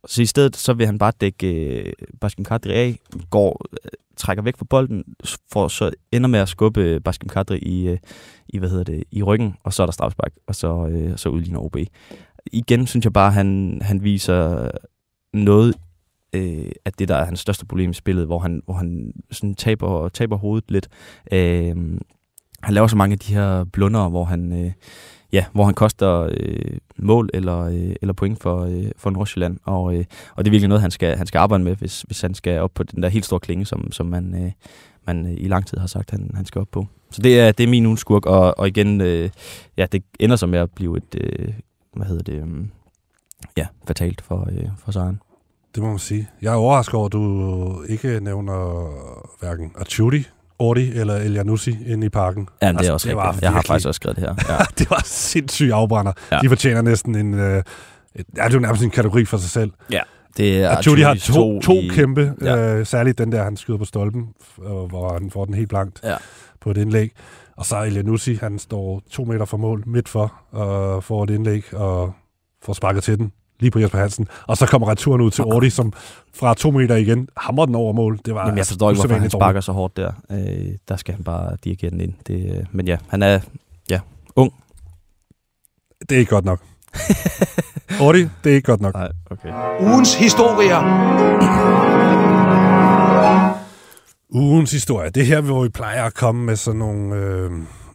[0.08, 3.62] Så i stedet så vil han bare dække øh, Baskim Kadri af, går,
[4.18, 5.04] trækker væk fra bolden,
[5.52, 7.98] for så ender med at skubbe øh, Baskim Kadri i, øh,
[8.50, 11.30] i, hvad hedder det, i ryggen, og så er der strafspark, og så, øh, så
[11.30, 11.78] udligner OB.
[12.52, 14.72] Igen synes jeg bare, han, han viser
[15.34, 15.76] noget
[16.34, 19.56] øh, af det, der er hans største problem i spillet, hvor han, hvor han sådan
[19.56, 20.88] taber, taber hovedet lidt.
[21.32, 21.76] Øh,
[22.62, 24.72] han laver så mange af de her blunder, hvor han, øh,
[25.34, 29.96] ja, hvor han koster øh, mål eller, øh, eller point for, øh, for Nordsjælland, og,
[29.96, 32.34] øh, og det er virkelig noget, han skal, han skal arbejde med, hvis, hvis han
[32.34, 34.52] skal op på den der helt store klinge, som, som man, øh,
[35.08, 36.88] man øh, i lang tid har sagt, han, han skal op på.
[37.12, 39.30] Så det er, det er min ugens skurk, og, og igen, øh,
[39.78, 41.54] ja, det ender så med at blive et, øh,
[41.94, 42.66] hvad hedder det, øh,
[43.58, 45.22] ja, fatalt for, øh, for sejren.
[45.76, 46.30] Det må man sige.
[46.42, 48.90] Jeg er overrasket over, at du ikke nævner
[49.40, 50.24] hverken Achudi,
[50.60, 52.48] Ordi eller Elianussi inde i parken.
[52.62, 53.44] Ja, det Altså, er også det var rigtigt.
[53.44, 54.36] Jeg har faktisk også skrevet det her.
[54.60, 54.64] Ja.
[54.78, 56.12] det var sindssygt afbrænder.
[56.32, 56.40] Ja.
[56.40, 57.34] De fortjener næsten en...
[57.34, 57.60] Øh, ja,
[58.18, 59.72] det er jo nærmest en kategori for sig selv.
[59.92, 60.02] Ja.
[60.38, 62.76] Det er Judy har Arturis to, to i- kæmpe, ja.
[62.76, 64.28] øh, særligt den der, han skyder på stolpen,
[64.60, 66.16] øh, hvor han får den helt blankt Ja.
[66.62, 67.12] på et indlæg.
[67.58, 71.74] Og så Elianussi, han står to meter fra mål midt for, og får et indlæg
[71.74, 72.14] og
[72.64, 74.28] får sparket til den lige på Jesper Hansen.
[74.48, 75.94] Og så kommer returen ud til Ordi, som
[76.36, 78.20] fra to meter igen hammer den over mål.
[78.26, 80.12] Det var Jamen, jeg forstår ikke, hvorfor han sparker så hårdt der.
[80.32, 82.14] Øh, der skal han bare dirigere den ind.
[82.28, 83.40] Det, øh, men ja, han er
[84.38, 84.56] dårligt.
[86.10, 86.60] Det er ikke godt nok.
[88.02, 88.94] Ordi, det er ikke godt nok.
[88.94, 89.50] Nej, okay.
[89.80, 90.82] Ugens historier.
[94.30, 95.10] Ugens historie.
[95.10, 97.52] Det er her, hvor vi plejer at komme med sådan nogle, øh,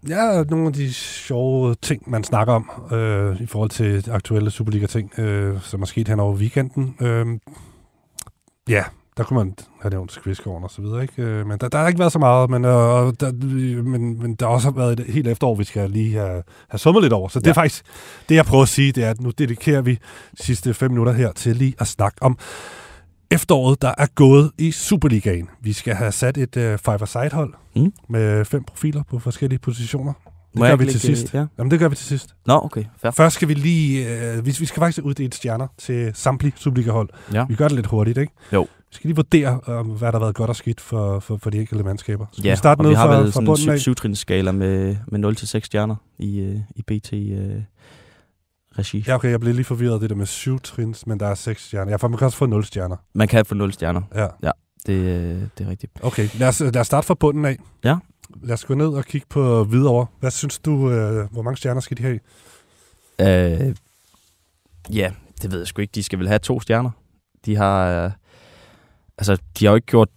[0.09, 5.19] ja, nogle af de sjove ting, man snakker om øh, i forhold til aktuelle Superliga-ting,
[5.19, 6.97] øh, som er sket hen over weekenden.
[7.01, 7.27] Øh,
[8.69, 8.85] ja,
[9.17, 11.23] der kunne man have nævnt Skvidsgården og så videre, ikke?
[11.23, 12.71] Øh, men der, der har ikke været så meget, men, øh,
[13.21, 13.33] der,
[13.83, 17.03] men, men der har også været et helt efterår, vi skal lige have, have summet
[17.03, 17.29] lidt over.
[17.29, 17.51] Så det Ja.
[17.51, 17.85] er faktisk,
[18.29, 19.93] det jeg prøver at sige, det er, at nu dedikerer vi
[20.39, 22.39] de sidste fem minutter her til lige at snakke om
[23.31, 25.49] efteråret, der er gået i Superligaen.
[25.63, 27.93] Vi skal have sat et uh, five-a-side-hold Mm.
[28.09, 30.13] med fem profiler på forskellige positioner.
[30.53, 31.35] Det Må gør vi til lægge- sidst.
[31.35, 31.47] Ja.
[31.59, 32.35] Jamen, det gør vi til sidst.
[32.47, 32.85] Nå, okay.
[33.03, 33.11] Fair.
[33.11, 34.09] Først skal vi lige...
[34.33, 37.09] Øh, vi, vi skal faktisk uddele stjerner til samtlige Superliga-hold.
[37.33, 37.45] Ja.
[37.49, 38.33] Vi gør det lidt hurtigt, ikke?
[38.53, 38.63] Jo.
[38.63, 41.51] Vi skal lige vurdere, um, hvad der har været godt og skidt for, for, for
[41.51, 42.27] de enkelte mandskaber.
[42.33, 43.71] Så Ja, vi starter og ned vi har fra, vel fra sådan en bunden syv,
[43.71, 43.79] af.
[43.79, 47.63] syvtrinsskala med, med 0 til 6 stjerner i, øh, i BT øh,
[48.81, 49.05] regi.
[49.07, 51.35] Ja, okay, jeg blev lige forvirret af det der med syv trins, men der er
[51.35, 51.91] seks stjerner.
[51.91, 52.97] Ja, for man kan også få nul stjerner.
[53.15, 54.03] Man kan få 0 stjerner.
[54.15, 54.51] Ja.
[54.87, 55.93] Det, øh, det er rigtigt.
[56.03, 57.57] Okay, lad os, lad os starte fra bunden af.
[57.85, 57.97] Ja.
[58.43, 60.07] Lad os gå ned og kigge på videre.
[60.21, 62.21] Hvad synes du, øh, hvor mange stjerner skal de have?
[63.21, 63.75] Øh,
[64.95, 65.13] ja,
[65.43, 65.93] det ved jeg sgu ikke.
[65.93, 66.91] De skal vel have to stjerner.
[67.47, 68.11] De har, øh,
[69.19, 70.09] altså, de har jo ikke gjort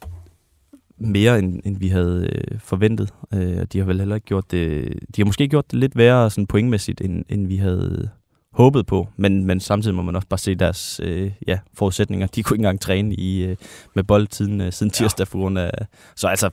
[0.97, 3.13] mere, end, end vi havde øh, forventet.
[3.33, 4.93] Øh, og de har vel heller ikke gjort det...
[5.15, 8.09] De har måske gjort det lidt værre sådan pointmæssigt, end, end vi havde
[8.53, 9.07] håbet på.
[9.17, 12.27] Men, men samtidig må man også bare se deres øh, ja, forudsætninger.
[12.27, 13.55] De kunne ikke engang træne i, øh,
[13.93, 15.71] med boldtiden øh, siden tirsdag for grund af...
[16.15, 16.49] Så altså,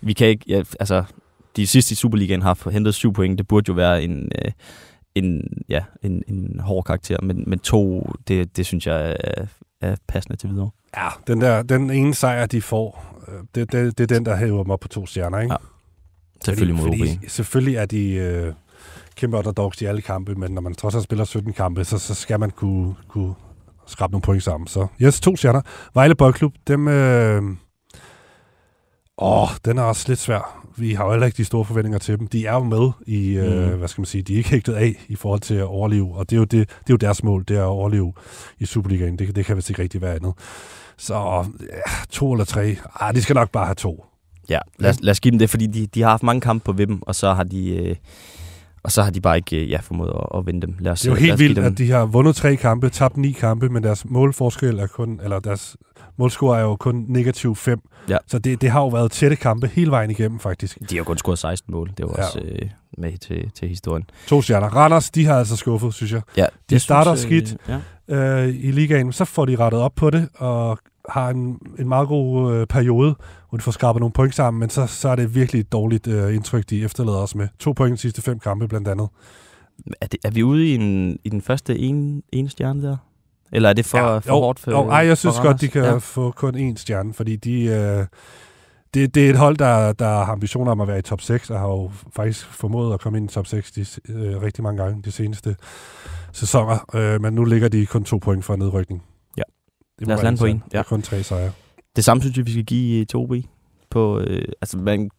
[0.00, 0.44] vi kan ikke...
[0.48, 1.04] Ja, altså,
[1.56, 3.38] de sidste i Superligaen har hentet syv point.
[3.38, 4.32] Det burde jo være en...
[4.44, 4.52] Øh,
[5.14, 9.46] en, ja, en, en hård karakter, men, men to, det, det synes jeg er,
[9.80, 10.70] er passende til videre.
[10.96, 14.36] Ja, den, der, den ene sejr, de får, øh, det, det, det er den, der
[14.36, 15.52] hæver op på to stjerner, ikke?
[15.52, 15.56] Ja,
[16.44, 17.08] Selvfølgelig mod fordi, OB.
[17.08, 18.52] fordi selvfølgelig er de øh,
[19.18, 22.14] kæmpe underdogs i alle kampe, men når man trods alt spiller 17 kampe, så, så
[22.14, 23.34] skal man kunne, kunne
[23.86, 24.66] skrabe nogle point sammen.
[24.66, 25.60] Så yes, to stjerner.
[25.94, 26.88] Vejle Boldklub, dem...
[26.88, 27.42] Øh,
[29.18, 30.64] åh, den er også lidt svær.
[30.76, 32.26] Vi har jo heller ikke de store forventninger til dem.
[32.26, 33.78] De er jo med i, øh, Mm.
[33.78, 36.30] hvad skal man sige, de er ikke hægtet af i forhold til at overleve, og
[36.30, 38.12] det er jo, det, det er jo deres mål, det er at overleve
[38.58, 39.18] i Superligaen.
[39.18, 40.34] Det, det kan vist ikke rigtig være andet.
[40.96, 41.14] Så
[41.60, 44.04] ja, to eller tre, ah, de skal nok bare have to.
[44.48, 46.64] Ja, lad, os- lad os give dem det, fordi de, de har haft mange kampe
[46.64, 47.96] på vippen, og så har de, øh,
[48.82, 50.76] og så har de bare ikke øh, ja, formået at, at vinde dem.
[50.80, 52.88] Lad os, Det er jo lad helt vildt, dem, at de har vundet tre kampe,
[52.90, 55.76] tabt ni kampe, men deres målforskel er kun, eller deres
[56.18, 57.80] målscore er jo kun negativ 5.
[58.08, 58.16] Ja.
[58.26, 60.78] Så det, det har jo været tætte kampe hele vejen igennem, faktisk.
[60.90, 61.90] De har kun scoret 16 mål.
[61.98, 62.24] Det var Ja.
[62.24, 64.04] også øh, med til, til historien.
[64.26, 64.68] To stjerner.
[64.68, 66.20] Randers, de har altså skuffet, synes jeg.
[66.36, 67.56] Ja, De starter skidt.
[67.68, 67.78] Ja.
[68.44, 72.08] Øh, I ligaen, så får de rettet op på det, og har en, en meget
[72.08, 73.14] god øh, periode,
[73.48, 76.06] hvor de får skrabet nogle point sammen, men så, så er det virkelig et dårligt
[76.06, 77.48] øh, indtryk, de efterlader os med.
[77.58, 79.08] To point de sidste fem kampe, blandt andet.
[80.00, 82.96] Er, det, er vi ude i, en, i den første ene, ene stjerne der?
[83.52, 85.68] Eller er det for, Ja, for jo, hårdt for Jo, ej, jeg synes godt, de
[85.68, 85.96] kan ja.
[85.96, 88.06] få kun én stjerne, fordi de, øh,
[88.94, 91.50] det, det er et hold, der, der har ambitioner om at være i top 6,
[91.50, 94.82] og har jo faktisk formået at komme ind i top 6 de, øh, rigtig mange
[94.82, 95.56] gange de seneste
[96.32, 96.84] sæsoner.
[96.94, 99.02] Øh, men nu ligger de kun to point for nedrykning.
[99.98, 100.62] Det Lad os lande på en, ja.
[100.72, 101.52] Det er kun tre sejre.
[101.96, 103.32] Det samme synes jeg, vi skal give øh, til OB.
[103.90, 105.10] På, øh, altså, man,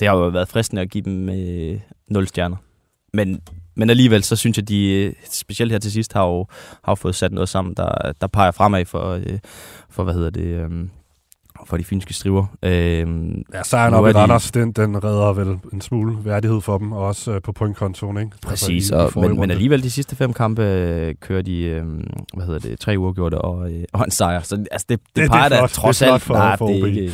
[0.00, 2.56] det har jo været fristende at give dem øh, 0 stjerner.
[3.14, 3.40] Men,
[3.74, 6.46] men alligevel, så synes jeg, de øh, specielt her til sidst har jo,
[6.84, 9.38] har jo fået sat noget sammen, der, der peger fremad for, øh,
[9.90, 10.70] for hvad hedder det, øh,
[11.66, 12.46] for de fynske striver.
[12.62, 12.72] Øh,
[13.54, 16.78] Ja, sejren op er i de- Randers, den, den redder vel en smule værdighed for
[16.78, 18.30] dem, og også øh, på pointkontoen, ikke?
[18.46, 21.62] Præcis, Altså, i- i og, men, men alligevel de sidste fem kampe øh, kører de,
[21.62, 21.84] øh,
[22.34, 24.40] hvad hedder det, tre uafgjorte og, øh, og en sejr.
[24.42, 26.66] Så altså, det, det, det er peger da trods Det er alt, for- nej, for
[26.66, 27.12] det, er ikke,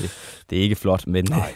[0.50, 1.52] det er ikke flot, men, Nej.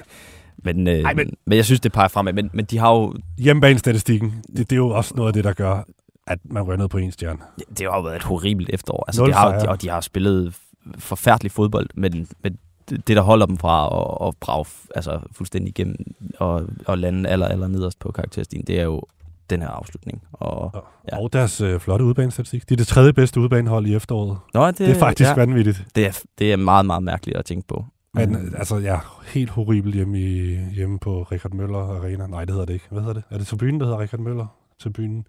[0.64, 2.32] men, øh, Ej, men- men, jeg synes, det peger fremad.
[2.32, 5.52] Men, men de har jo, Hjemmebanestatistikken, det, det er jo også noget af det, der
[5.52, 5.84] gør,
[6.26, 7.38] at man rører ned på en stjerne.
[7.78, 9.04] det har jo været et horribelt efterår.
[9.08, 10.54] Altså, de har, de, og de har spillet
[10.98, 12.56] forfærdelig fodbold, men, men
[12.90, 15.96] det, det, der holder dem fra at, at brage altså, fuldstændig igennem
[16.38, 19.02] og, og lande aller, aller nederst på karakterstien, det er jo
[19.50, 20.22] den her afslutning.
[20.32, 20.80] Og, Ja.
[21.16, 21.22] Ja.
[21.22, 22.68] Og deres øh, flotte udbanestatistik.
[22.68, 24.38] De er det tredje bedste udbanehold i efteråret.
[24.54, 25.84] Nå, det, Det, det er faktisk ja, vanvittigt.
[25.94, 27.84] det, er, det er meget, meget mærkeligt at tænke på.
[28.14, 28.54] Men Mm.
[28.58, 32.26] altså, ja, helt horribelt hjemme, i, hjemme på Richard Møller Arena.
[32.26, 32.86] Nej, det hedder det ikke.
[32.90, 33.22] Hvad hedder det?
[33.30, 34.46] Er det tribunen, der hedder Richard Møller?
[34.82, 35.26] Tribunen?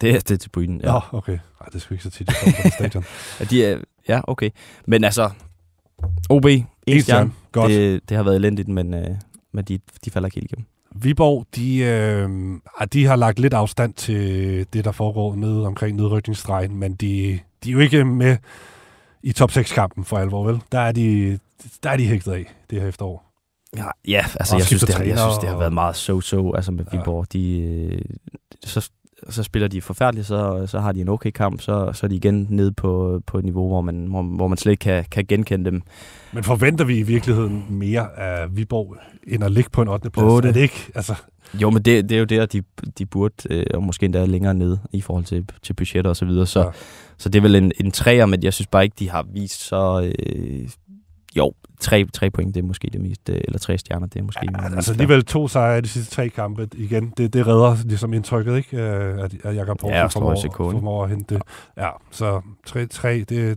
[0.00, 0.92] Det, er- det til Bryden, ja.
[0.92, 1.38] Nå, okay.
[1.60, 3.04] Ej, det er sgu ikke så tit, kommer på det stadion.
[3.40, 3.78] Ja, de er,
[4.08, 4.50] ja, okay.
[4.86, 5.30] Men altså,
[6.30, 6.46] OB,
[6.86, 7.32] en stjerne.
[7.52, 7.70] Godt.
[7.70, 9.06] Det, det har været elendigt, men, øh,
[9.52, 10.66] men de, de falder ikke helt igennem.
[10.94, 12.30] Viborg, de, øh,
[12.78, 17.38] ah, de har lagt lidt afstand til det, der foregår nede omkring nedrykningsstregen, men de,
[17.64, 18.36] de er jo ikke med
[19.22, 20.60] i top 6-kampen for alvor, vel?
[20.72, 21.38] Der er de,
[21.82, 23.26] der er de hægtet af det her efterår.
[23.76, 26.72] Ja, ja altså jeg synes, det har, jeg synes, det har været meget so-so altså
[26.72, 26.98] med Ja.
[26.98, 27.32] Viborg.
[27.32, 28.02] De, øh,
[28.64, 28.90] så,
[29.28, 32.16] så spiller de forfærdeligt, så, så har de en okay kamp, så, så er de
[32.16, 35.24] igen nede på, på et niveau, hvor man, hvor, hvor man slet ikke kan, kan
[35.28, 35.82] genkende dem.
[36.32, 40.10] Men forventer vi i virkeligheden mere af Viborg, end at ligge på en 8.
[40.10, 40.24] plads?
[40.24, 40.48] Otte.
[40.48, 40.90] Er det ikke?
[40.94, 41.14] Altså,
[41.60, 42.62] Jo, men det, det er jo der, de,
[42.98, 46.24] de burde, øh, og måske endda længere ned i forhold til, til budgetter og så
[46.24, 46.46] videre.
[46.46, 46.70] Så, ja.
[47.16, 49.60] så det er vel en, en træer, men jeg synes bare ikke, de har vist
[49.60, 50.12] så...
[50.26, 50.68] Øh,
[51.36, 54.24] jo, tre, tre point, det er måske det mest, øh, eller tre stjerner, det er
[54.24, 54.48] måske...
[54.52, 56.68] ja, altså alligevel to sejre i de sidste tre kampe.
[56.74, 58.76] Igen, det, det redder ligesom indtrykket, ikke?
[58.76, 60.56] Øh, At, at Jakob Ja, Poulsen formår, ikke?
[60.56, 61.42] formår at hente det.
[61.76, 63.54] Ja, så tre, tre, det er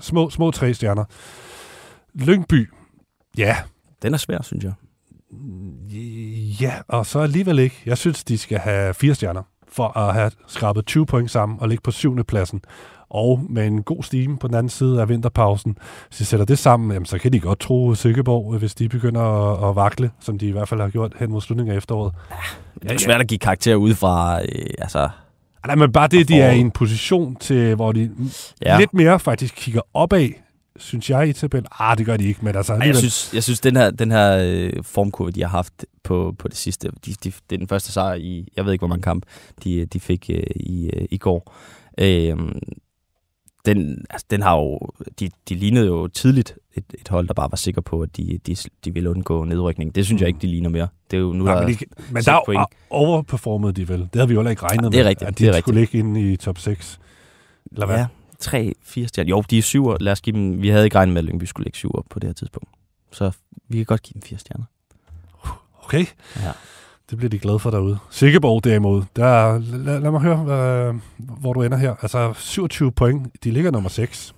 [0.00, 1.04] små, små tre stjerner.
[2.14, 2.70] Lyngby,
[3.38, 3.56] ja,
[4.02, 4.72] Den er svær, synes jeg.
[6.60, 7.76] Ja, og så alligevel ikke.
[7.86, 9.42] Jeg synes, de skal have fire stjerner
[9.76, 12.60] for at have skrabet 20 point sammen og ligge på syvende pladsen.
[13.10, 15.78] Og med en god stime på den anden side af vinterpausen.
[16.08, 19.20] Hvis de sætter det sammen, jamen, så kan de godt tro Silkeborg, hvis de begynder
[19.22, 22.12] at, at vakle, som de i hvert fald har gjort hen mod slutningen af efteråret.
[22.82, 25.08] Det er jo svært at give karakter ud fra, øh, altså...
[25.66, 28.10] Nej, men bare det, de er i en position til, hvor de
[28.62, 28.72] ja.
[28.72, 28.78] Ja.
[28.78, 30.28] lidt mere faktisk kigger opad,
[30.78, 31.66] synes jeg i tabellen.
[31.78, 34.10] Ah, det gør de ikke, men altså Ej, jeg synes, jeg synes den her, den
[34.10, 37.68] her øh, formkurve, de har haft på, på det sidste, de, de, det er den
[37.68, 39.24] første sejr i, jeg ved ikke, hvor mange kamp,
[39.64, 41.54] de, de fik øh, i, øh, i går.
[41.98, 42.36] Øh,
[43.66, 44.78] den, altså, den har jo,
[45.20, 48.38] de, de lignede jo tidligt et, et hold, der bare var sikker på, at de,
[48.46, 49.94] de, de ville undgå nedrykning.
[49.94, 50.88] Det synes jeg ikke, de ligner mere.
[51.10, 52.60] Det er jo nu, Nej, der, men, de, men der point.
[52.60, 54.00] er overperformede de vel.
[54.00, 55.56] Det havde vi jo heller ikke regnet Ja, det er med, rigtigt, at de det
[55.56, 57.00] er skulle ligge inde i top 6.
[57.72, 57.96] Eller hvad?
[57.96, 58.06] ja,
[58.38, 59.28] tre, fire stjerner.
[59.30, 59.96] Jo, de er syver.
[60.00, 62.18] Lad os give dem, vi havde ikke regnet med, at Lyngby skulle lægge syver på
[62.18, 62.68] det her tidspunkt.
[63.12, 63.30] Så
[63.68, 64.64] vi kan godt give dem fire stjerner.
[65.84, 66.52] Okay, Ja.
[67.10, 67.98] det bliver de glade for derude.
[68.10, 71.94] Sikkeborg derimod, der, lad, lad mig høre, hvad, hvor du ender her.
[72.02, 74.34] Altså 27 point, de ligger nummer 6.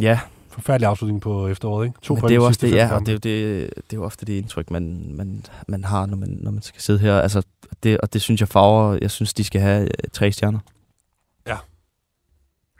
[0.00, 1.98] Ja, Forfærdelig afslutning på efteråret, ikke?
[2.02, 3.92] To Men point det er jo også det, ja, og det er jo, det, det
[3.92, 6.98] er jo ofte det indtryk, man, man, man har, når man, når man skal sidde
[6.98, 7.20] her.
[7.20, 7.42] Altså,
[7.82, 10.58] det, og det synes jeg farver, jeg synes, de skal have øh, tre stjerner.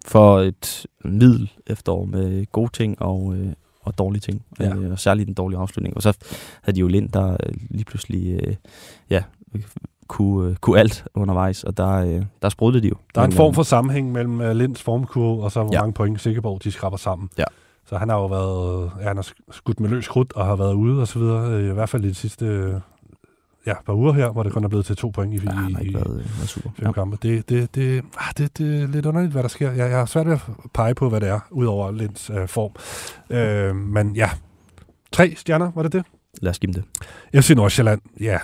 [0.06, 4.42] For et middel efterår med gode ting og, øh, og dårlige ting.
[4.60, 4.74] Ja.
[4.76, 5.96] Øh, og særligt den dårlige afslutning.
[5.96, 6.16] Og så
[6.62, 8.54] havde de jo Lind, der øh, lige pludselig øh,
[9.10, 9.22] ja,
[10.08, 12.94] kunne, øh, kunne alt undervejs, og der, øh, der sprudlede de jo.
[13.14, 15.80] Der er en form øh, for sammenhæng mellem uh, Linds formkurve og så hvor Ja.
[15.80, 17.30] mange point Sikkeborg de skraber sammen.
[17.38, 17.44] Ja.
[17.86, 20.56] Så han har jo været, ja, han har sk- skudt med løs krudt og har
[20.56, 22.74] været ude og så videre, øh, i hvert fald i de sidste øh,
[23.66, 25.88] ja, par uger her, hvor det kun er blevet til to point i, Ja, i,
[25.88, 26.70] i været, super.
[26.76, 26.92] fem ja.
[26.92, 27.18] kampe.
[27.22, 29.70] Det, det, det, ah, det, det er lidt underligt, hvad der sker.
[29.70, 30.40] Jeg, jeg har svært ved at
[30.74, 32.72] pege på, hvad det er, udover Linds øh, form.
[33.30, 34.30] Øh, men ja,
[35.12, 36.04] tre stjerner, var det det?
[36.40, 36.82] Lad os give dem
[37.32, 37.44] det.
[37.44, 38.38] FC Nordsjælland, ja.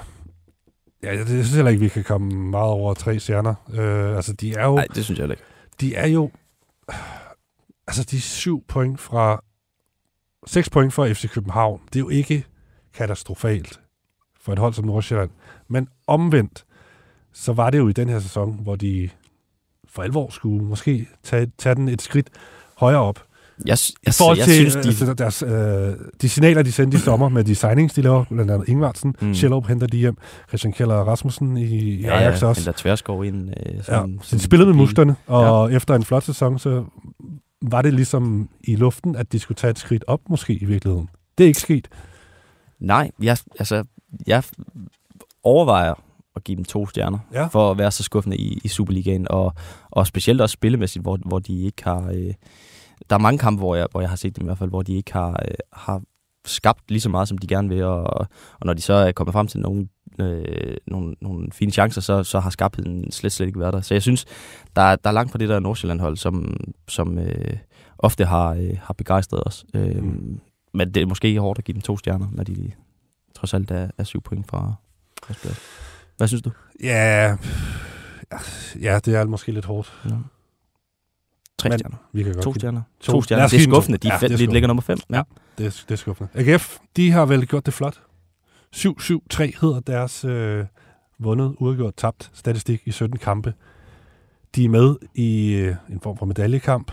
[1.02, 3.54] Ja, jeg synes heller ikke, vi kan komme meget over tre stjerner.
[3.72, 4.74] Øh, altså, de er jo...
[4.74, 5.42] Nej, det synes jeg ikke.
[5.80, 6.30] de er jo...
[7.86, 9.44] Altså, de er syv point fra...
[10.46, 11.80] Seks point fra FC København.
[11.92, 12.44] Det er jo ikke
[12.94, 13.80] katastrofalt
[14.48, 15.30] for et hold som Nordsjælland.
[15.68, 16.64] Men omvendt,
[17.32, 19.08] så var det jo i den her sæson, hvor de
[19.88, 22.28] for alvor skulle måske tage, tage den et skridt
[22.78, 23.24] højere op.
[23.58, 26.72] Jeg, jeg, I jeg, forhold jeg til synes, de, altså, deres, øh, de signaler, de
[26.72, 29.34] sendte i sommer med de signings, de laver, blandt andet Ingvartsen, mm.
[29.34, 30.16] Schellup henter de hjem,
[30.48, 32.60] Christian Keller Rasmussen i, i ja, Ajax ja, også.
[32.60, 33.48] henter Tverskov ind.
[33.48, 35.76] Øh, Ja, som, så de spillede med musklerne, og ja.
[35.76, 36.84] efter en flot sæson, så
[37.62, 41.08] var det ligesom i luften, at de skulle tage et skridt op måske i virkeligheden.
[41.38, 41.88] Det er ikke sket.
[42.80, 43.84] Nej, jeg, altså,
[44.26, 44.42] jeg
[45.42, 45.94] overvejer
[46.36, 47.46] at give dem to stjerner, Ja.
[47.46, 49.54] for at være så skuffende i, i Superligaen, og,
[49.90, 52.10] og specielt også spillemæssigt, hvor, hvor de ikke har...
[52.14, 52.34] Øh,
[53.10, 54.82] der er mange kampe, hvor jeg, hvor jeg har set dem i hvert fald, hvor
[54.82, 56.02] de ikke har, øh, har
[56.46, 58.04] skabt lige så meget, som de gerne vil, og,
[58.60, 62.22] og når de så er kommet frem til nogle, øh, nogle, nogle fine chancer, så,
[62.24, 63.80] så har skabheden slet, slet ikke været der.
[63.80, 64.24] Så jeg synes,
[64.76, 66.56] der, er- der er langt fra det der Nordsjælland-hold, som,
[66.88, 67.56] som øh,
[67.98, 69.64] ofte har, øh, har begejstret os.
[69.74, 70.40] Øh, Mm.
[70.74, 72.72] Men det er måske hårdt at give dem to stjerner, når de
[73.38, 74.74] trods alt er, er syv point fra
[75.26, 75.58] førsteplads.
[76.16, 76.50] Hvad synes du?
[76.82, 77.36] Ja,
[78.80, 79.92] ja, det er måske lidt hårdt.
[80.04, 80.10] Ja.
[81.58, 81.96] Tre Men stjerner.
[82.12, 82.82] Vi kan godt To stjerner.
[83.00, 83.12] To.
[83.12, 83.48] To, stjerner.
[83.48, 83.98] Det er skuffende.
[83.98, 84.52] De, Ja, det er de skuffende.
[84.52, 84.98] ligger nummer fem.
[85.10, 85.16] Ja.
[85.16, 85.22] Ja.
[85.58, 86.30] Det er, det er skuffende.
[86.34, 88.00] AGF, de har vel gjort det flot.
[88.76, 88.80] 7-7-3
[89.38, 90.64] hedder deres øh,
[91.18, 93.54] vundet, uafgjort, tabt statistik i 17 kampe.
[94.54, 96.92] De er med i øh, en form for medaljekamp,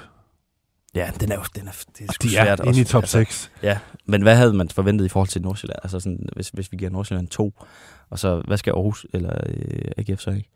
[0.95, 3.03] ja, den er jo den er, det er og de er svært inde i top
[3.03, 3.51] Altså, 6.
[3.63, 5.79] Ja, men hvad havde man forventet i forhold til Nordsjælland?
[5.83, 7.53] Altså sådan, hvis, hvis vi giver Nordsjælland to,
[8.09, 10.49] og så hvad skal Aarhus eller øh, AGF så ikke?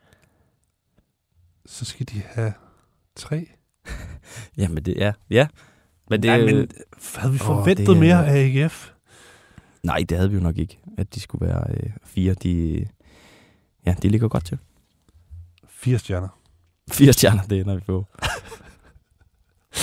[1.65, 2.53] så skal de have
[3.15, 3.47] tre.
[4.57, 5.13] Jamen, det er...
[5.29, 5.47] Ja.
[6.09, 6.67] Men det, Nej, men
[7.15, 8.89] havde vi forventet det er- mere af AGF?
[9.83, 12.33] nej, det havde vi jo nok ikke, at de skulle være øh, fire.
[12.33, 12.85] De,
[13.85, 14.57] ja, de ligger godt til.
[15.69, 16.27] Fire stjerner.
[16.91, 18.05] Fire stjerner, det ender vi på.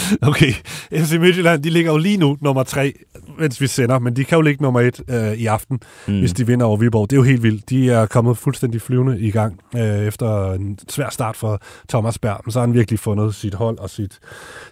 [0.31, 0.53] Okay,
[0.93, 2.93] FC Midtjylland, de ligger jo lige nu nummer tre,
[3.39, 6.19] mens vi sender, men de kan jo ligge nummer et øh, i aften, mm.
[6.19, 7.11] hvis de vinder over Viborg.
[7.11, 7.71] Det er jo helt vildt.
[7.71, 12.41] De er kommet fuldstændig flyvende i gang øh, efter en svær start for Thomas Berg,
[12.45, 14.19] men så har han virkelig fundet sit hold og sit,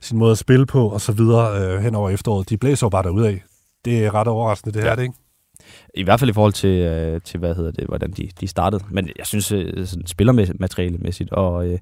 [0.00, 2.50] sin måde at spille på og så videre øh, hen over efteråret.
[2.50, 3.38] De blæser jo bare derudad.
[3.84, 4.96] Det er ret overraskende, det her, Ja.
[4.96, 5.14] det ikke?
[5.94, 8.84] I hvert fald i forhold til, øh, til hvad hedder det, hvordan de, de startede.
[8.90, 11.78] Men jeg synes, øh, sådan spillermaterialemæssigt, og, øh,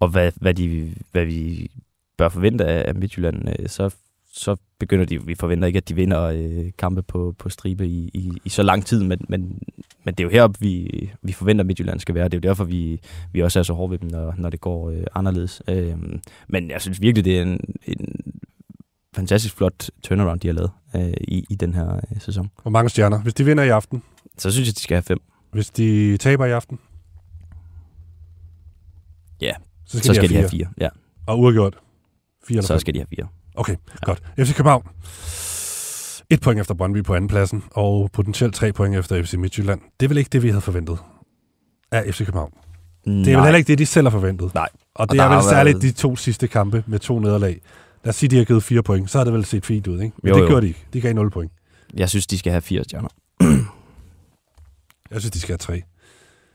[0.00, 1.70] og hvad, hvad, de, hvad vi
[2.18, 3.94] bør forvente af, af Midtjylland, øh, så,
[4.32, 8.10] så begynder de, vi forventer ikke, at de vinder øh, kampe på, på stribe i,
[8.14, 9.62] i, i så lang tid, men, men,
[10.04, 12.24] men det er jo heroppe, vi, vi forventer, at Midtjylland skal være.
[12.24, 13.00] Det er jo derfor, vi,
[13.32, 15.62] vi også er så hårde ved dem, når, når det går øh, anderledes.
[15.68, 15.96] Øh,
[16.48, 18.14] men jeg synes virkelig, det er en, en
[19.14, 22.50] fantastisk flot turnaround, de har lavet øh, i, i den her øh, sæson.
[22.62, 23.20] Hvor mange stjerner?
[23.22, 24.02] Hvis de vinder i aften,
[24.38, 25.18] Så synes jeg, de skal have fem.
[25.52, 26.78] hvis de taber i aften,
[29.40, 29.52] Ja,
[29.86, 30.64] så skal, så de, skal have de fire.
[30.66, 30.84] have fire.
[30.86, 30.88] Ja,
[31.26, 31.78] Og uafgjort.
[32.48, 32.80] Fire så fem.
[32.80, 33.26] skal de have fire.
[33.54, 34.06] Okay, ja.
[34.06, 34.22] godt.
[34.38, 34.82] FC København.
[36.30, 39.80] Et point efter Brøndby på andenpladsen, og potentielt tre point efter FC Midtjylland.
[40.00, 40.98] Det er vel ikke det, vi havde forventet
[41.92, 42.52] af FC København.
[43.04, 44.54] Det er vel heller ikke det, de selv har forventet.
[44.54, 44.68] Nej.
[44.94, 47.60] Og det der er vel særligt været- de to sidste kampe med to nederlag.
[48.04, 49.10] Lad os sige, de har givet fire point.
[49.10, 50.16] Så har det vel set fint ud, ikke?
[50.22, 50.46] Men Jo, det jo.
[50.46, 50.86] gjorde de ikke.
[50.92, 51.52] De gav 0 point.
[51.96, 53.08] Jeg synes, de skal have fire stjerner.
[55.10, 55.82] Jeg synes, de skal have tre.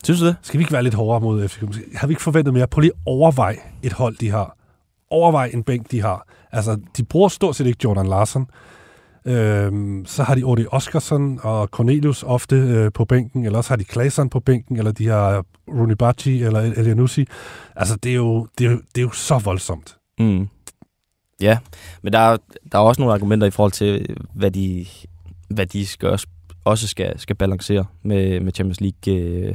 [0.04, 0.36] Synes du det?
[0.42, 1.84] Skal vi ikke være lidt hårdere mod FC København?
[1.94, 2.66] Har vi ikke forventet mere?
[2.66, 4.56] Prøv lige overvej et hold, de har.
[5.10, 6.26] Overvej en bænk, de har.
[6.52, 8.46] Altså, de bruger stort set ikke Jordan Larsen.
[9.26, 13.76] Øhm, så har de Odi Oskarsson og Cornelius ofte øh, på bænken, eller også har
[13.76, 17.26] de Claesson på bænken, eller de har Rooney Bachi eller Elianussi.
[17.76, 19.96] Altså, det er, jo, det, er jo, det er jo så voldsomt.
[20.18, 20.48] Mm.
[21.40, 21.58] Ja,
[22.02, 22.36] men der er,
[22.72, 24.86] der er også nogle argumenter i forhold til, hvad de,
[25.48, 26.18] hvad de skal
[26.64, 29.54] også, skal, skal balancere med, med Champions League øh,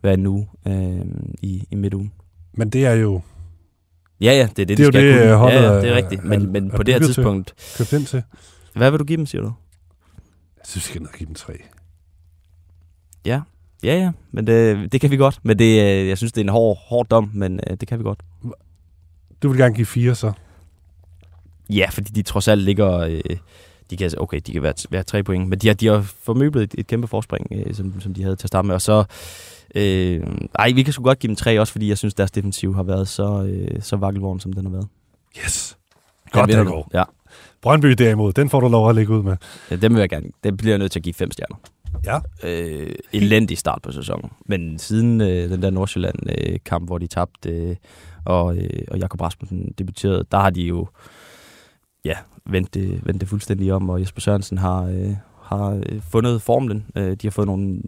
[0.00, 1.06] hver nu øh,
[1.42, 2.12] i, i midtugen.
[2.52, 3.20] Men det er jo
[4.20, 5.34] Ja, ja, det er det, Det de er jo skal det, kunne.
[5.36, 6.20] holdet ja, ja, er- det er rigtigt.
[6.20, 7.14] er- Men, men er på det her bygget til.
[7.14, 8.22] tidspunkt, købt ind til.
[8.74, 9.52] hvad vil du give dem, siger du?
[10.56, 11.52] Jeg synes, vi skal nok give dem tre.
[13.26, 13.40] Ja,
[13.82, 15.38] ja, ja, men det, det kan vi godt.
[15.42, 17.98] Men det, øh, jeg synes, det er en hård, hård dom, men øh, det kan
[17.98, 18.20] vi godt.
[19.42, 20.32] Du vil gerne give fire, så.
[21.70, 22.98] Ja, fordi de trods alt ligger...
[22.98, 23.20] Øh,
[23.90, 26.62] de kan, okay, de kan være, være tre point, men de har, de har formøblet
[26.62, 28.74] et, et kæmpe forspring, øh, som, som de havde til at starte med.
[28.74, 29.04] Og så...
[29.74, 30.20] Øh,
[30.58, 32.82] ej, vi kan sgu godt give dem tre, også fordi jeg synes, deres defensiv har
[32.82, 34.88] været så, øh, så vakkelvogn, som den har været.
[35.44, 35.78] Yes.
[36.24, 36.90] Den Godt, det går.
[36.94, 37.04] Ja,
[37.62, 39.36] Brøndby derimod, den får du lov at lægge ud med.
[39.70, 40.26] ja, dem vil jeg gerne.
[40.44, 41.56] Det bliver jeg nødt til at give fem stjerner.
[42.04, 42.18] Ja.
[42.42, 44.30] Øh, elendig start på sæsonen.
[44.46, 47.76] Men siden øh, den der Nordsjælland-kamp, hvor de tabte, øh,
[48.24, 50.86] og, øh, og Jakob Rasmussen debuterede, der har de jo
[52.04, 52.16] ja,
[52.52, 56.86] vendt, det, vendt det fuldstændig om, og Jesper Sørensen har, øh, har øh, fundet formlen.
[56.96, 57.82] Øh, de har fået nogle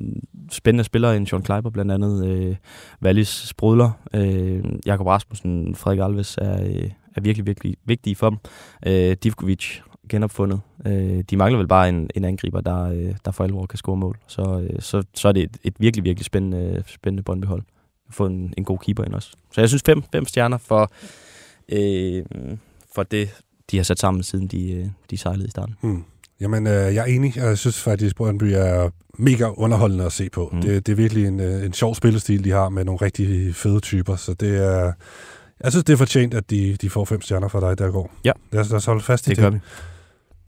[0.51, 2.57] spændende spillere, ind, Sean Kleiber blandt andet, øh,
[3.03, 8.39] Wallis Sprudler, øh, Jakob Rasmussen, Frederik Alves er, øh, er virkelig, virkelig vigtige for dem.
[8.87, 10.61] Øh, Divkovic genopfundet.
[10.87, 13.97] Øh, de mangler vel bare en, en angriber, der, øh, der for alvor kan score
[13.97, 14.19] mål.
[14.27, 17.63] Så, øh, så, så er det et, et virkelig, virkelig spændende, spændende bondbehold.
[18.11, 19.31] Få en, en god keeper ind også.
[19.53, 20.91] Så jeg synes fem, fem stjerner for,
[21.69, 22.25] øh,
[22.95, 25.75] for det, de har sat sammen, siden de, øh, de sejlede i starten.
[25.81, 26.05] Hmm.
[26.41, 27.37] Jamen, øh, jeg er enig.
[27.37, 30.49] Jeg synes faktisk, at Brøndby er mega underholdende at se på.
[30.53, 30.57] Mm.
[30.59, 30.63] Mm.
[30.63, 33.81] Det, det er virkelig en, øh, en sjov spillestil, de har med nogle rigtig fede
[33.81, 34.17] typer.
[34.17, 34.93] Så det er...
[35.65, 38.11] Jeg synes, det er fortjent, at de, de får fem stjerner fra dig, der går.
[38.25, 38.33] Ja.
[38.53, 39.43] Lad os, lad os holde fast i Det det.
[39.45, 39.59] gør vi.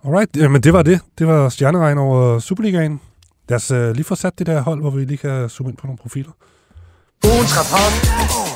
[0.05, 1.01] Alright, jamen det var det.
[1.19, 3.01] Det var stjerneregn over Superligaen.
[3.49, 5.77] Lad os uh, lige få sat det der hold, hvor vi lige kan zoome ind
[5.79, 6.31] på nogle profiler.
[7.25, 8.54] Ugens rapport.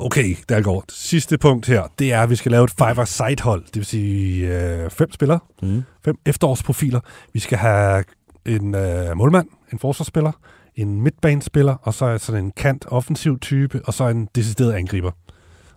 [0.00, 0.84] Okay, går.
[0.88, 3.64] Sidste punkt her, det er, at vi skal lave et five-a-side hold.
[3.64, 5.82] Det vil sige øh, fem spillere, Mm.
[6.04, 7.00] fem efterårsprofiler.
[7.32, 8.04] Vi skal have
[8.46, 10.32] en øh, målmand, en forsvarsspiller,
[10.76, 15.10] en midtbanespiller, og så sådan en kant offensiv type, og så en decideret angriber.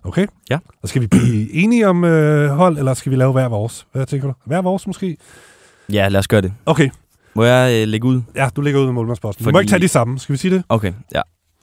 [0.03, 0.27] Okay?
[0.49, 0.59] Ja.
[0.83, 3.87] Og skal vi blive enige om øh, hold, eller skal vi lave hver vores?
[3.91, 4.33] Hvad tænker du?
[4.45, 5.17] Hver vores måske?
[5.91, 6.53] Ja, lad os gøre det.
[6.65, 6.89] Okay,
[7.33, 8.21] Må jeg øh, lægge ud?
[8.35, 9.43] ja, du ligger ud med målmandsposten.
[9.43, 9.51] Fordi...
[9.51, 10.63] Du må ikke tage de samme, skal vi sige det?
[10.69, 11.21] Okay, ja.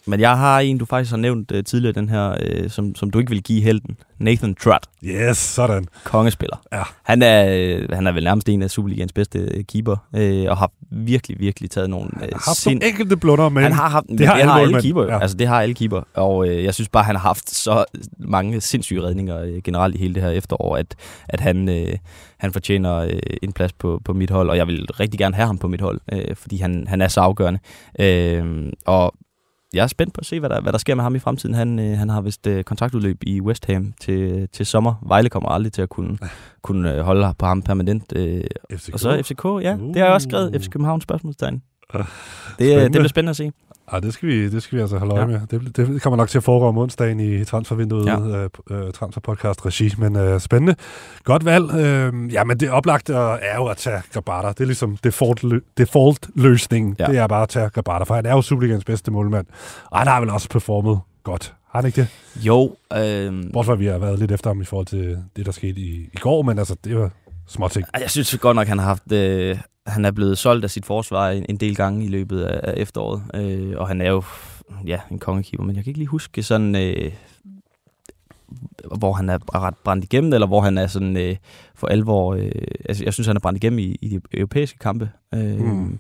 [0.09, 3.11] Men jeg har en, du faktisk har nævnt øh, tidligere, den her, øh, som, som
[3.11, 3.97] du ikke vil give helten.
[4.19, 5.87] Nathan Trott, Yes, sådan.
[6.05, 6.57] kongespiller.
[6.73, 6.83] Ja.
[7.03, 10.57] Han er, øh, han er vel nærmest en af Superligans bedste øh, keeper, øh, og
[10.57, 13.89] har virkelig, virkelig taget nogle øh, Jeg har haft nogle enkelte blunder, men Han har
[13.89, 15.21] haft, det har det alle har alle målmænd, keeper, ja.
[15.21, 17.85] altså det har alle keeper, og øh, jeg synes bare, han har haft så
[18.19, 20.95] mange sindssyge redninger øh, generelt i hele det her efterår, at,
[21.29, 21.93] at han, øh,
[22.39, 25.47] han fortjener øh, en plads på, på mit hold, og jeg vil rigtig gerne have
[25.47, 27.61] ham på mit hold, øh, fordi han, han er så afgørende.
[28.01, 29.15] Øh, og
[29.75, 31.55] jeg er spændt på at se, hvad der, hvad der sker med ham i fremtiden.
[31.55, 34.95] Han, øh, han har vist øh, kontraktudløb i West Ham til, til sommer.
[35.07, 36.19] Vejle kommer aldrig til at kunne,
[36.63, 38.13] kunne øh, holde på ham permanent.
[38.17, 38.93] Øh, FCK.
[38.93, 39.75] og så FCK, ja.
[39.75, 39.89] Uh.
[39.89, 40.63] Det har jeg også skrevet.
[40.63, 41.63] FC København spørgsmålstegn.
[41.95, 42.01] Uh,
[42.59, 43.53] det, det bliver spændende at se.
[43.93, 45.27] Ah, det, skal vi, det skal vi altså holde øje ja.
[45.27, 45.61] med.
[45.61, 48.21] Det, det kommer nok til at foregå om onsdagen i transfervinduet, ja.
[48.21, 50.75] øh, øh, transferpodcast regi, men øh, spændende.
[51.25, 51.75] Godt valg.
[51.75, 54.49] Øh, ja, men det oplagte er jo at tage Grabata.
[54.49, 55.45] Det er ligesom default,
[55.79, 56.97] default løsningen.
[56.99, 57.07] Ja.
[57.07, 59.47] Det er bare at tage Grabata, for han er jo Superligans bedste målmand.
[59.91, 61.55] Og han har vel også performet godt.
[61.71, 62.09] Har han ikke det?
[62.47, 62.77] Jo.
[62.97, 63.53] Øh...
[63.53, 65.81] Bortset fra, at vi har været lidt efter ham i forhold til det, der skete
[65.81, 67.11] i, i går, men altså, det var
[67.49, 67.87] småting.
[68.01, 69.13] Jeg synes godt nok, han har haft...
[69.13, 72.61] Øh han er blevet solgt af sit forsvar en, en del gange i løbet af,
[72.63, 74.23] af efteråret, øh, og han er jo
[74.87, 77.13] ja, en kongekeeper, men jeg kan ikke lige huske sådan, øh,
[78.99, 81.37] hvor han er ret brændt igennem, eller hvor han er sådan øh,
[81.75, 82.35] for alvor...
[82.35, 82.51] Øh,
[82.89, 85.11] altså, jeg synes, han er brændt igennem i, i de europæiske kampe.
[85.35, 85.99] Øh, mm.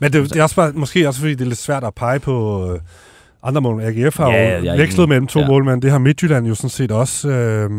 [0.00, 2.20] Men det, det er også bare, måske også, fordi det er lidt svært at pege
[2.20, 2.66] på...
[2.72, 2.80] Øh
[3.46, 3.82] andre mål.
[3.82, 5.46] AGF har ja, jo vekslet mellem to ja.
[5.46, 5.82] målmænd.
[5.82, 7.28] Det har Midtjylland jo sådan set også.
[7.28, 7.70] Øh,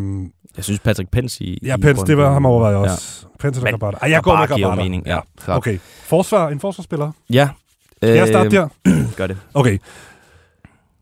[0.57, 1.59] jeg synes Patrick Pence i...
[1.65, 3.27] Ja, Pence, det var ham overvejet også.
[3.31, 3.37] Ja.
[3.39, 3.97] Pence og Gabata.
[4.01, 4.83] Ej, jeg går med Gabata.
[4.83, 5.19] mening, ja.
[5.47, 5.57] ja.
[5.57, 5.79] Okay.
[6.03, 7.11] Forsvar, en forsvarsspiller?
[7.29, 7.49] Ja.
[7.97, 8.67] Skal jeg starte der?
[9.17, 9.37] Gør det.
[9.53, 9.77] Okay.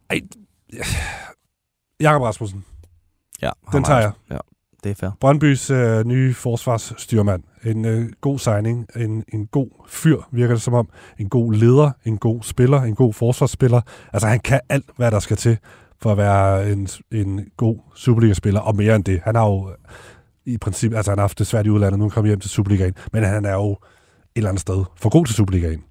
[0.10, 0.20] Ej.
[2.00, 2.66] Jakob Rasmussen.
[3.42, 3.50] Ja.
[3.72, 4.12] Den tager jeg.
[4.32, 4.38] Ja,
[4.84, 5.10] det er fair.
[5.20, 7.44] Brøndbys øh, nye forsvarsstyrmand.
[7.64, 8.88] En øh, god signing.
[8.96, 10.90] En, en god fyr, virker det som om.
[11.20, 11.92] En god leder.
[12.06, 12.82] En god spiller.
[12.82, 13.82] En god forsvarsspiller.
[14.14, 15.58] Altså, han kan alt, hvad der skal til
[16.04, 19.22] for at være en, en god Superliga-spiller, og mere end det.
[19.24, 19.72] Han har jo
[20.46, 22.94] i princippet, altså han har haft det svært i udlandet, nu kommer hjem til Superligaen,
[23.14, 23.78] men han er jo et
[24.36, 25.84] eller andet sted for god til Superligaen.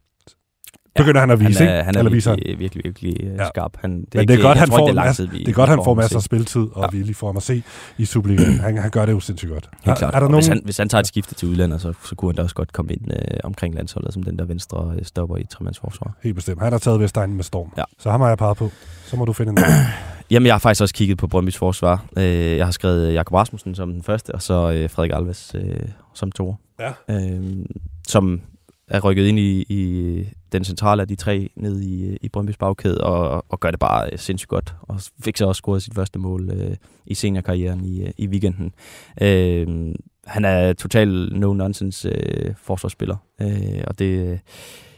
[0.96, 3.48] Begynder han at vise, han er, han er eller virkelig, virkelig, virkelig, virkelig øh, ja.
[3.48, 3.76] skarp.
[3.80, 5.70] Han, det er Men det er godt, han får, det er tid, det er godt,
[5.70, 6.98] han får masser af spiltid, og ja.
[6.98, 7.62] vi lige får ham at se
[7.98, 8.60] i Superligaen.
[8.60, 9.68] Han, han gør det jo sindssygt godt.
[9.84, 10.14] Helt klart.
[10.14, 10.34] Er, er der nogen...
[10.34, 12.54] hvis, han, hvis han tager et skifte til udlandet, så, så kunne han da også
[12.54, 16.12] godt komme ind øh, omkring landsholdet, som den der venstre øh, stopper i tremandsforsvar.
[16.22, 16.62] Helt bestemt.
[16.62, 17.72] Han har taget Vestegnen med storm.
[17.76, 17.84] Ja.
[17.98, 18.70] Så ham har jeg peget på.
[19.06, 19.58] Så må du finde en
[20.30, 22.04] Jamen, jeg har faktisk også kigget på Brøndby's forsvar.
[22.16, 25.76] Øh, jeg har skrevet Jakob Rasmussen som den første, og så øh, Frederik Alves øh,
[26.14, 26.54] som to.
[26.80, 26.92] Ja.
[27.10, 27.66] Øh,
[28.08, 28.40] som
[28.88, 33.04] er rykket ind i, i den centrale af de tre ned i, i Brøndby's bagkæde,
[33.04, 34.74] og, og gør det bare øh, sindssygt godt.
[34.80, 36.76] Og fik så også scoret sit første mål øh,
[37.06, 38.74] i seniorkarrieren i, i weekenden.
[39.22, 39.94] Øh,
[40.26, 44.40] han er total no-nonsense øh, forsvarsspiller, øh, og det,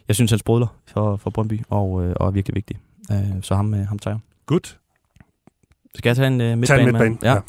[0.08, 2.76] jeg synes, han sprudler for, for Brøndby, og, øh, og er virkelig vigtig.
[3.12, 4.20] Øh, så ham, øh, ham tager jeg.
[4.46, 4.78] Godt.
[5.94, 6.66] Skal jeg tage en uh, midtbane?
[6.66, 7.32] Tag en midtbane, ja.
[7.32, 7.40] ja.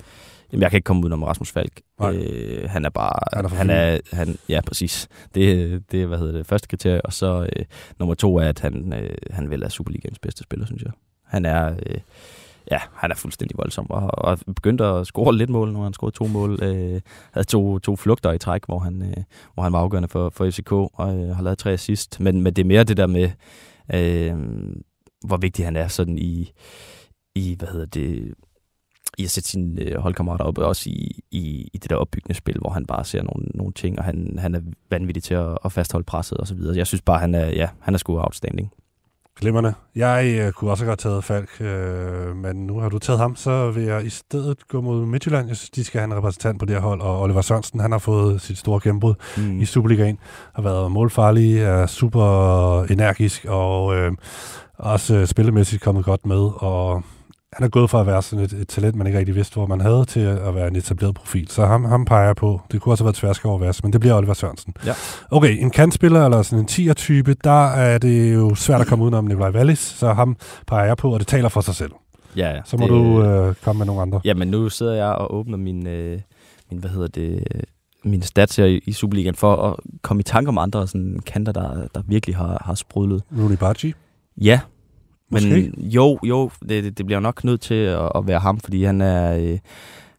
[0.55, 1.81] Jamen, jeg kan ikke komme ud om Rasmus Falk.
[2.01, 3.13] Øh, han er bare...
[3.33, 5.07] Han er, han er han, Ja, præcis.
[5.35, 7.05] Det, det er, hvad hedder det, første kriterie.
[7.05, 7.65] Og så øh,
[7.99, 10.91] nummer to er, at han, øh, han vel er Superligans bedste spiller, synes jeg.
[11.25, 11.75] Han er...
[11.85, 11.97] Øh,
[12.71, 16.13] ja, han er fuldstændig voldsom, og, og begyndte at score lidt mål, nu han scoret
[16.13, 16.59] to mål.
[16.63, 17.01] Øh,
[17.31, 20.49] havde to, to flugter i træk, hvor han, øh, hvor han var afgørende for, for
[20.51, 22.19] FCK, og øh, har lavet tre assist.
[22.19, 23.29] Men, men det er mere det der med,
[23.93, 24.35] øh,
[25.27, 26.51] hvor vigtig han er sådan i,
[27.35, 28.33] i hvad hedder det,
[29.17, 32.57] i at sætte sine øh, holdkammerater op, også i, i, i det der opbyggende spil,
[32.61, 35.71] hvor han bare ser nogle, nogle ting, og han, han er vanvittig til at, at
[35.71, 36.77] fastholde presset og så videre.
[36.77, 38.71] Jeg synes bare, han er, ja, han er sgu outstanding.
[39.39, 39.73] Glimmerne.
[39.95, 43.35] Jeg øh, kunne også have godt taget Falk, øh, men nu har du taget ham,
[43.35, 45.47] så vil jeg i stedet gå mod Midtjylland.
[45.47, 47.91] Jeg synes, de skal have en repræsentant på det her hold, og Oliver Sørensen, han
[47.91, 49.61] har fået sit store gennembrud mm.
[49.61, 50.17] i Superligaen,
[50.53, 54.11] har været målfarlig, er super energisk, og øh,
[54.77, 57.03] også spillemæssigt kommet godt med, og
[57.53, 59.65] han er gået fra at være sådan et, et talent, man ikke rigtig vidste, hvor
[59.65, 61.47] man havde, til at være en etableret profil.
[61.49, 62.61] Så ham, ham peger på.
[62.71, 64.73] Det kunne også have været tværsket over men det bliver Oliver Sørensen.
[64.85, 64.93] Ja.
[65.31, 69.25] Okay, en kantspiller eller sådan en 10'er-type, der er det jo svært at komme udenom
[69.25, 70.37] Nikolaj Wallis, så ham
[70.67, 71.91] peger jeg på, og det taler for sig selv.
[72.35, 72.61] Ja, ja.
[72.65, 74.21] Så må det, du øh, komme med nogle andre.
[74.25, 76.19] Ja, men nu sidder jeg og åbner min, øh,
[76.71, 77.43] min hvad hedder det,
[78.03, 81.51] mine stats her i, i Superligaen for at komme i tanke om andre sådan kanter,
[81.51, 83.23] der, der virkelig har, har sprudlet.
[83.39, 83.93] Rooney Baci?
[84.37, 84.59] Ja,
[85.29, 89.01] men jo, jo, det, det bliver nok nødt til at, at være ham, fordi han
[89.01, 89.59] er, øh,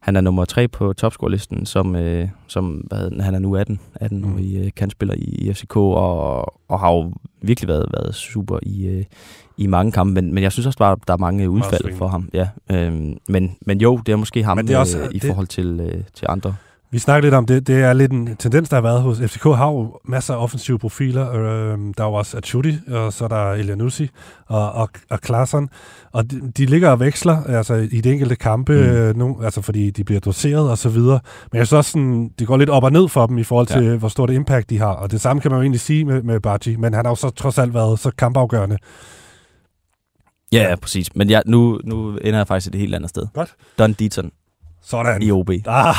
[0.00, 3.80] han er nummer tre på topscore-listen, som, øh, som hvad hedder, han er nu 18,
[3.94, 4.38] 18 mm.
[4.38, 8.86] i øh, kantspiller i, i FCK, og, og har jo virkelig været, været super i,
[8.86, 9.04] øh,
[9.56, 12.28] i mange kampe, men, men jeg synes også bare, der er mange udfald for ham.
[12.32, 12.92] Ja, øh,
[13.28, 15.46] men, men jo, det er måske ham men det er også, øh, i det, forhold
[15.46, 16.54] til, øh, til andre.
[16.90, 17.66] Vi snakker lidt om det.
[17.66, 19.44] Det er lidt en tendens, der har været hos FCK.
[19.44, 21.32] har jo masser af offensive profiler.
[21.32, 24.10] Øh, der er jo også Achuti, og så er der Elianussi
[24.46, 25.68] og, og, og Klaassen.
[26.12, 28.78] Og de, de ligger og veksler altså, i de enkelte kampe, mm.
[28.78, 31.20] øh, nu, altså, fordi de bliver doseret og så videre.
[31.52, 33.66] Men jeg synes også, sådan, det går lidt op og ned for dem i forhold
[33.66, 33.96] til, ja.
[33.96, 34.92] hvor stort impact de har.
[34.92, 37.16] Og det samme kan man jo egentlig sige med, med Baji, men han har jo
[37.16, 38.76] så trods alt været så kampafgørende.
[40.52, 41.16] Ja, ja, præcis.
[41.16, 43.26] Men ja, nu, nu ender jeg faktisk et helt andet sted.
[43.34, 43.54] Godt.
[43.78, 44.30] Don Deaton
[44.86, 45.22] Sådan.
[45.22, 45.50] i OB.
[45.66, 45.94] Ah,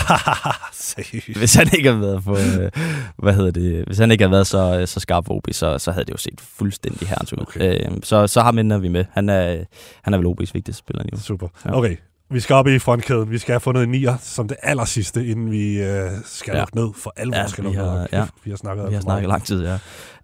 [0.73, 1.37] seriøst.
[1.37, 2.71] Hvis han ikke havde været på, øh,
[3.17, 5.91] hvad hedder det, hvis han ikke havde været så, så skarp på OB, så, så
[5.91, 7.37] havde det jo set fuldstændig herrens ud.
[7.41, 7.85] Okay.
[7.91, 9.05] Øh, så, så ham ender vi med.
[9.11, 9.63] Han er,
[10.03, 11.19] han er vel OB's vigtigste spiller nu.
[11.19, 11.47] Super.
[11.65, 11.77] Ja.
[11.77, 11.95] Okay,
[12.31, 13.31] vi skal op i frontkæden.
[13.31, 16.59] Vi skal have fundet en nier som det aller sidste, inden vi øh, skal Ja.
[16.59, 17.35] lukke ned for alvor.
[17.37, 18.07] Ja, skal vi har- ned.
[18.13, 18.25] ja.
[18.43, 19.77] Vi har snakket Vi har snakket lang tid, ja.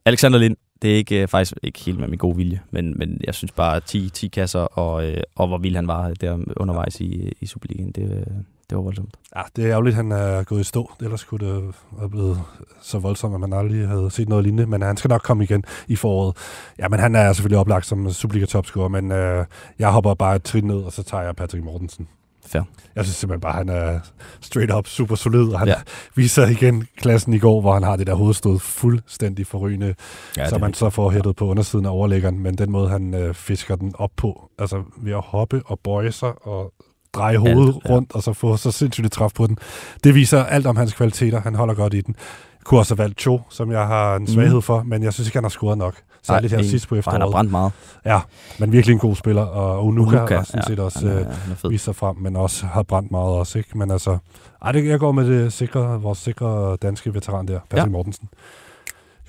[0.05, 3.21] Alexander Lind, det er ikke, øh, faktisk ikke helt med min gode vilje, men, men
[3.23, 6.37] jeg synes bare, at 10, 10 kasser, og, øh, og hvor vild han var der
[6.57, 8.33] undervejs i, i Superligaen, det, øh,
[8.69, 9.17] det var voldsomt.
[9.35, 10.91] Ja, det er ærgerligt, at han er gået i stå.
[11.01, 12.41] Ellers kunne det have blevet
[12.81, 14.65] så voldsomt, at man aldrig havde set noget lignende.
[14.65, 16.37] Men han skal nok komme igen i foråret.
[16.79, 19.45] Ja, men han er selvfølgelig oplagt som Superliga-topscorer, men øh,
[19.79, 22.07] jeg hopper bare et trin ned, og så tager jeg Patrick Mortensen.
[22.45, 22.61] Fair.
[22.95, 23.99] Jeg synes simpelthen bare, at han er
[24.41, 25.75] straight up super solid, og han ja.
[26.15, 29.95] Viser igen klassen i går, hvor han har det der hovedstød fuldstændig forrygende,
[30.37, 33.33] Ja, er man så får hættet på undersiden af overlæggeren, men den måde, han øh,
[33.33, 36.73] fisker den op på, altså ved at hoppe og bøje sig og
[37.13, 37.89] dreje hovedet Alt, ja.
[37.89, 39.57] rundt, og så få så sindssygt et træf på den.
[40.03, 41.41] Det viser alt om hans kvaliteter.
[41.41, 42.15] Han holder godt i den.
[42.59, 45.27] Jeg kunne også have valgt Cho, som jeg har en svaghed for, men jeg synes
[45.27, 45.95] ikke, han har scoret nok.
[46.27, 46.69] Særligt her enig.
[46.69, 47.31] sidst på Og han har efteråret.
[47.33, 47.71] brændt meget.
[48.05, 48.19] Ja,
[48.59, 51.19] men virkelig en god spiller, og Unuka, Unuka, har sådan set ja, også han er,
[51.19, 53.77] øh, han er vist sig frem, men også har brændt meget også, ikke?
[53.77, 54.17] Men altså,
[54.61, 57.91] ej, det, jeg går med det sikre, vores sikre danske veteran der, Patrick ja.
[57.91, 58.29] Mortensen.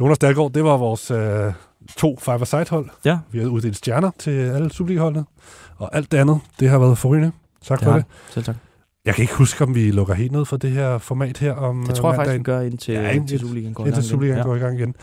[0.01, 1.53] Jonas Dahlgaard, det var vores øh,
[1.97, 5.25] to five side hold Ja, Vi har uddelt stjerner til alle Superliga-holdene,
[5.77, 7.33] og alt det andet, det har været forrygende.
[7.69, 8.05] Tak det for det.
[8.31, 8.57] Selv tak.
[9.07, 11.85] Jeg kan ikke huske, om vi lukker helt ned for det her format her om
[11.87, 12.45] Det tror jeg øh, faktisk, vi mandagen.
[12.45, 14.11] gør indtil, Ja, indtil- Superligaen går Indtil gang igen.
[14.11, 14.45] Superligaen Ja.
[14.45, 14.95] går i gang igen.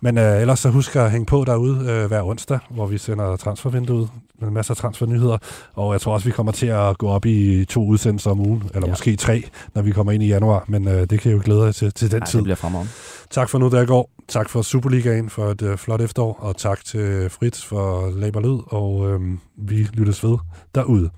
[0.00, 3.36] Men øh, ellers så husk at hænge på derude øh, hver onsdag, hvor vi sender
[3.36, 4.08] transfervinduet
[4.40, 5.38] med masser af transfernyheder.
[5.74, 8.62] Og jeg tror også, vi kommer til at gå op i to udsendelser om ugen,
[8.74, 8.92] eller ja.
[8.92, 9.42] Måske tre,
[9.74, 10.64] når vi kommer ind i januar.
[10.68, 12.38] Men øh, det kan jeg jo glæde jer til, til den Ej, tid.
[12.38, 12.92] det bliver fremragende.
[13.30, 14.10] Tak for nu, der går.
[14.28, 18.58] Tak for Superligaen for et øh, flot efterår, og tak til Fritz for Laber Lyd,
[18.66, 19.20] og øh,
[19.58, 20.36] vi lyttes ved
[20.74, 21.10] derude.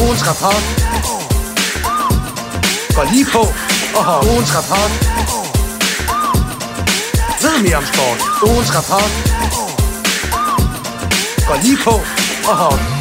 [0.00, 0.64] Ugens rapport.
[2.96, 3.42] Gå lige på
[3.98, 4.24] og hop.
[4.24, 4.92] Ugens rapport.
[7.42, 8.20] Ved mere om sport.
[8.50, 9.12] Ugens rapport.
[11.48, 11.94] Gå lige på
[12.50, 12.95] og hop.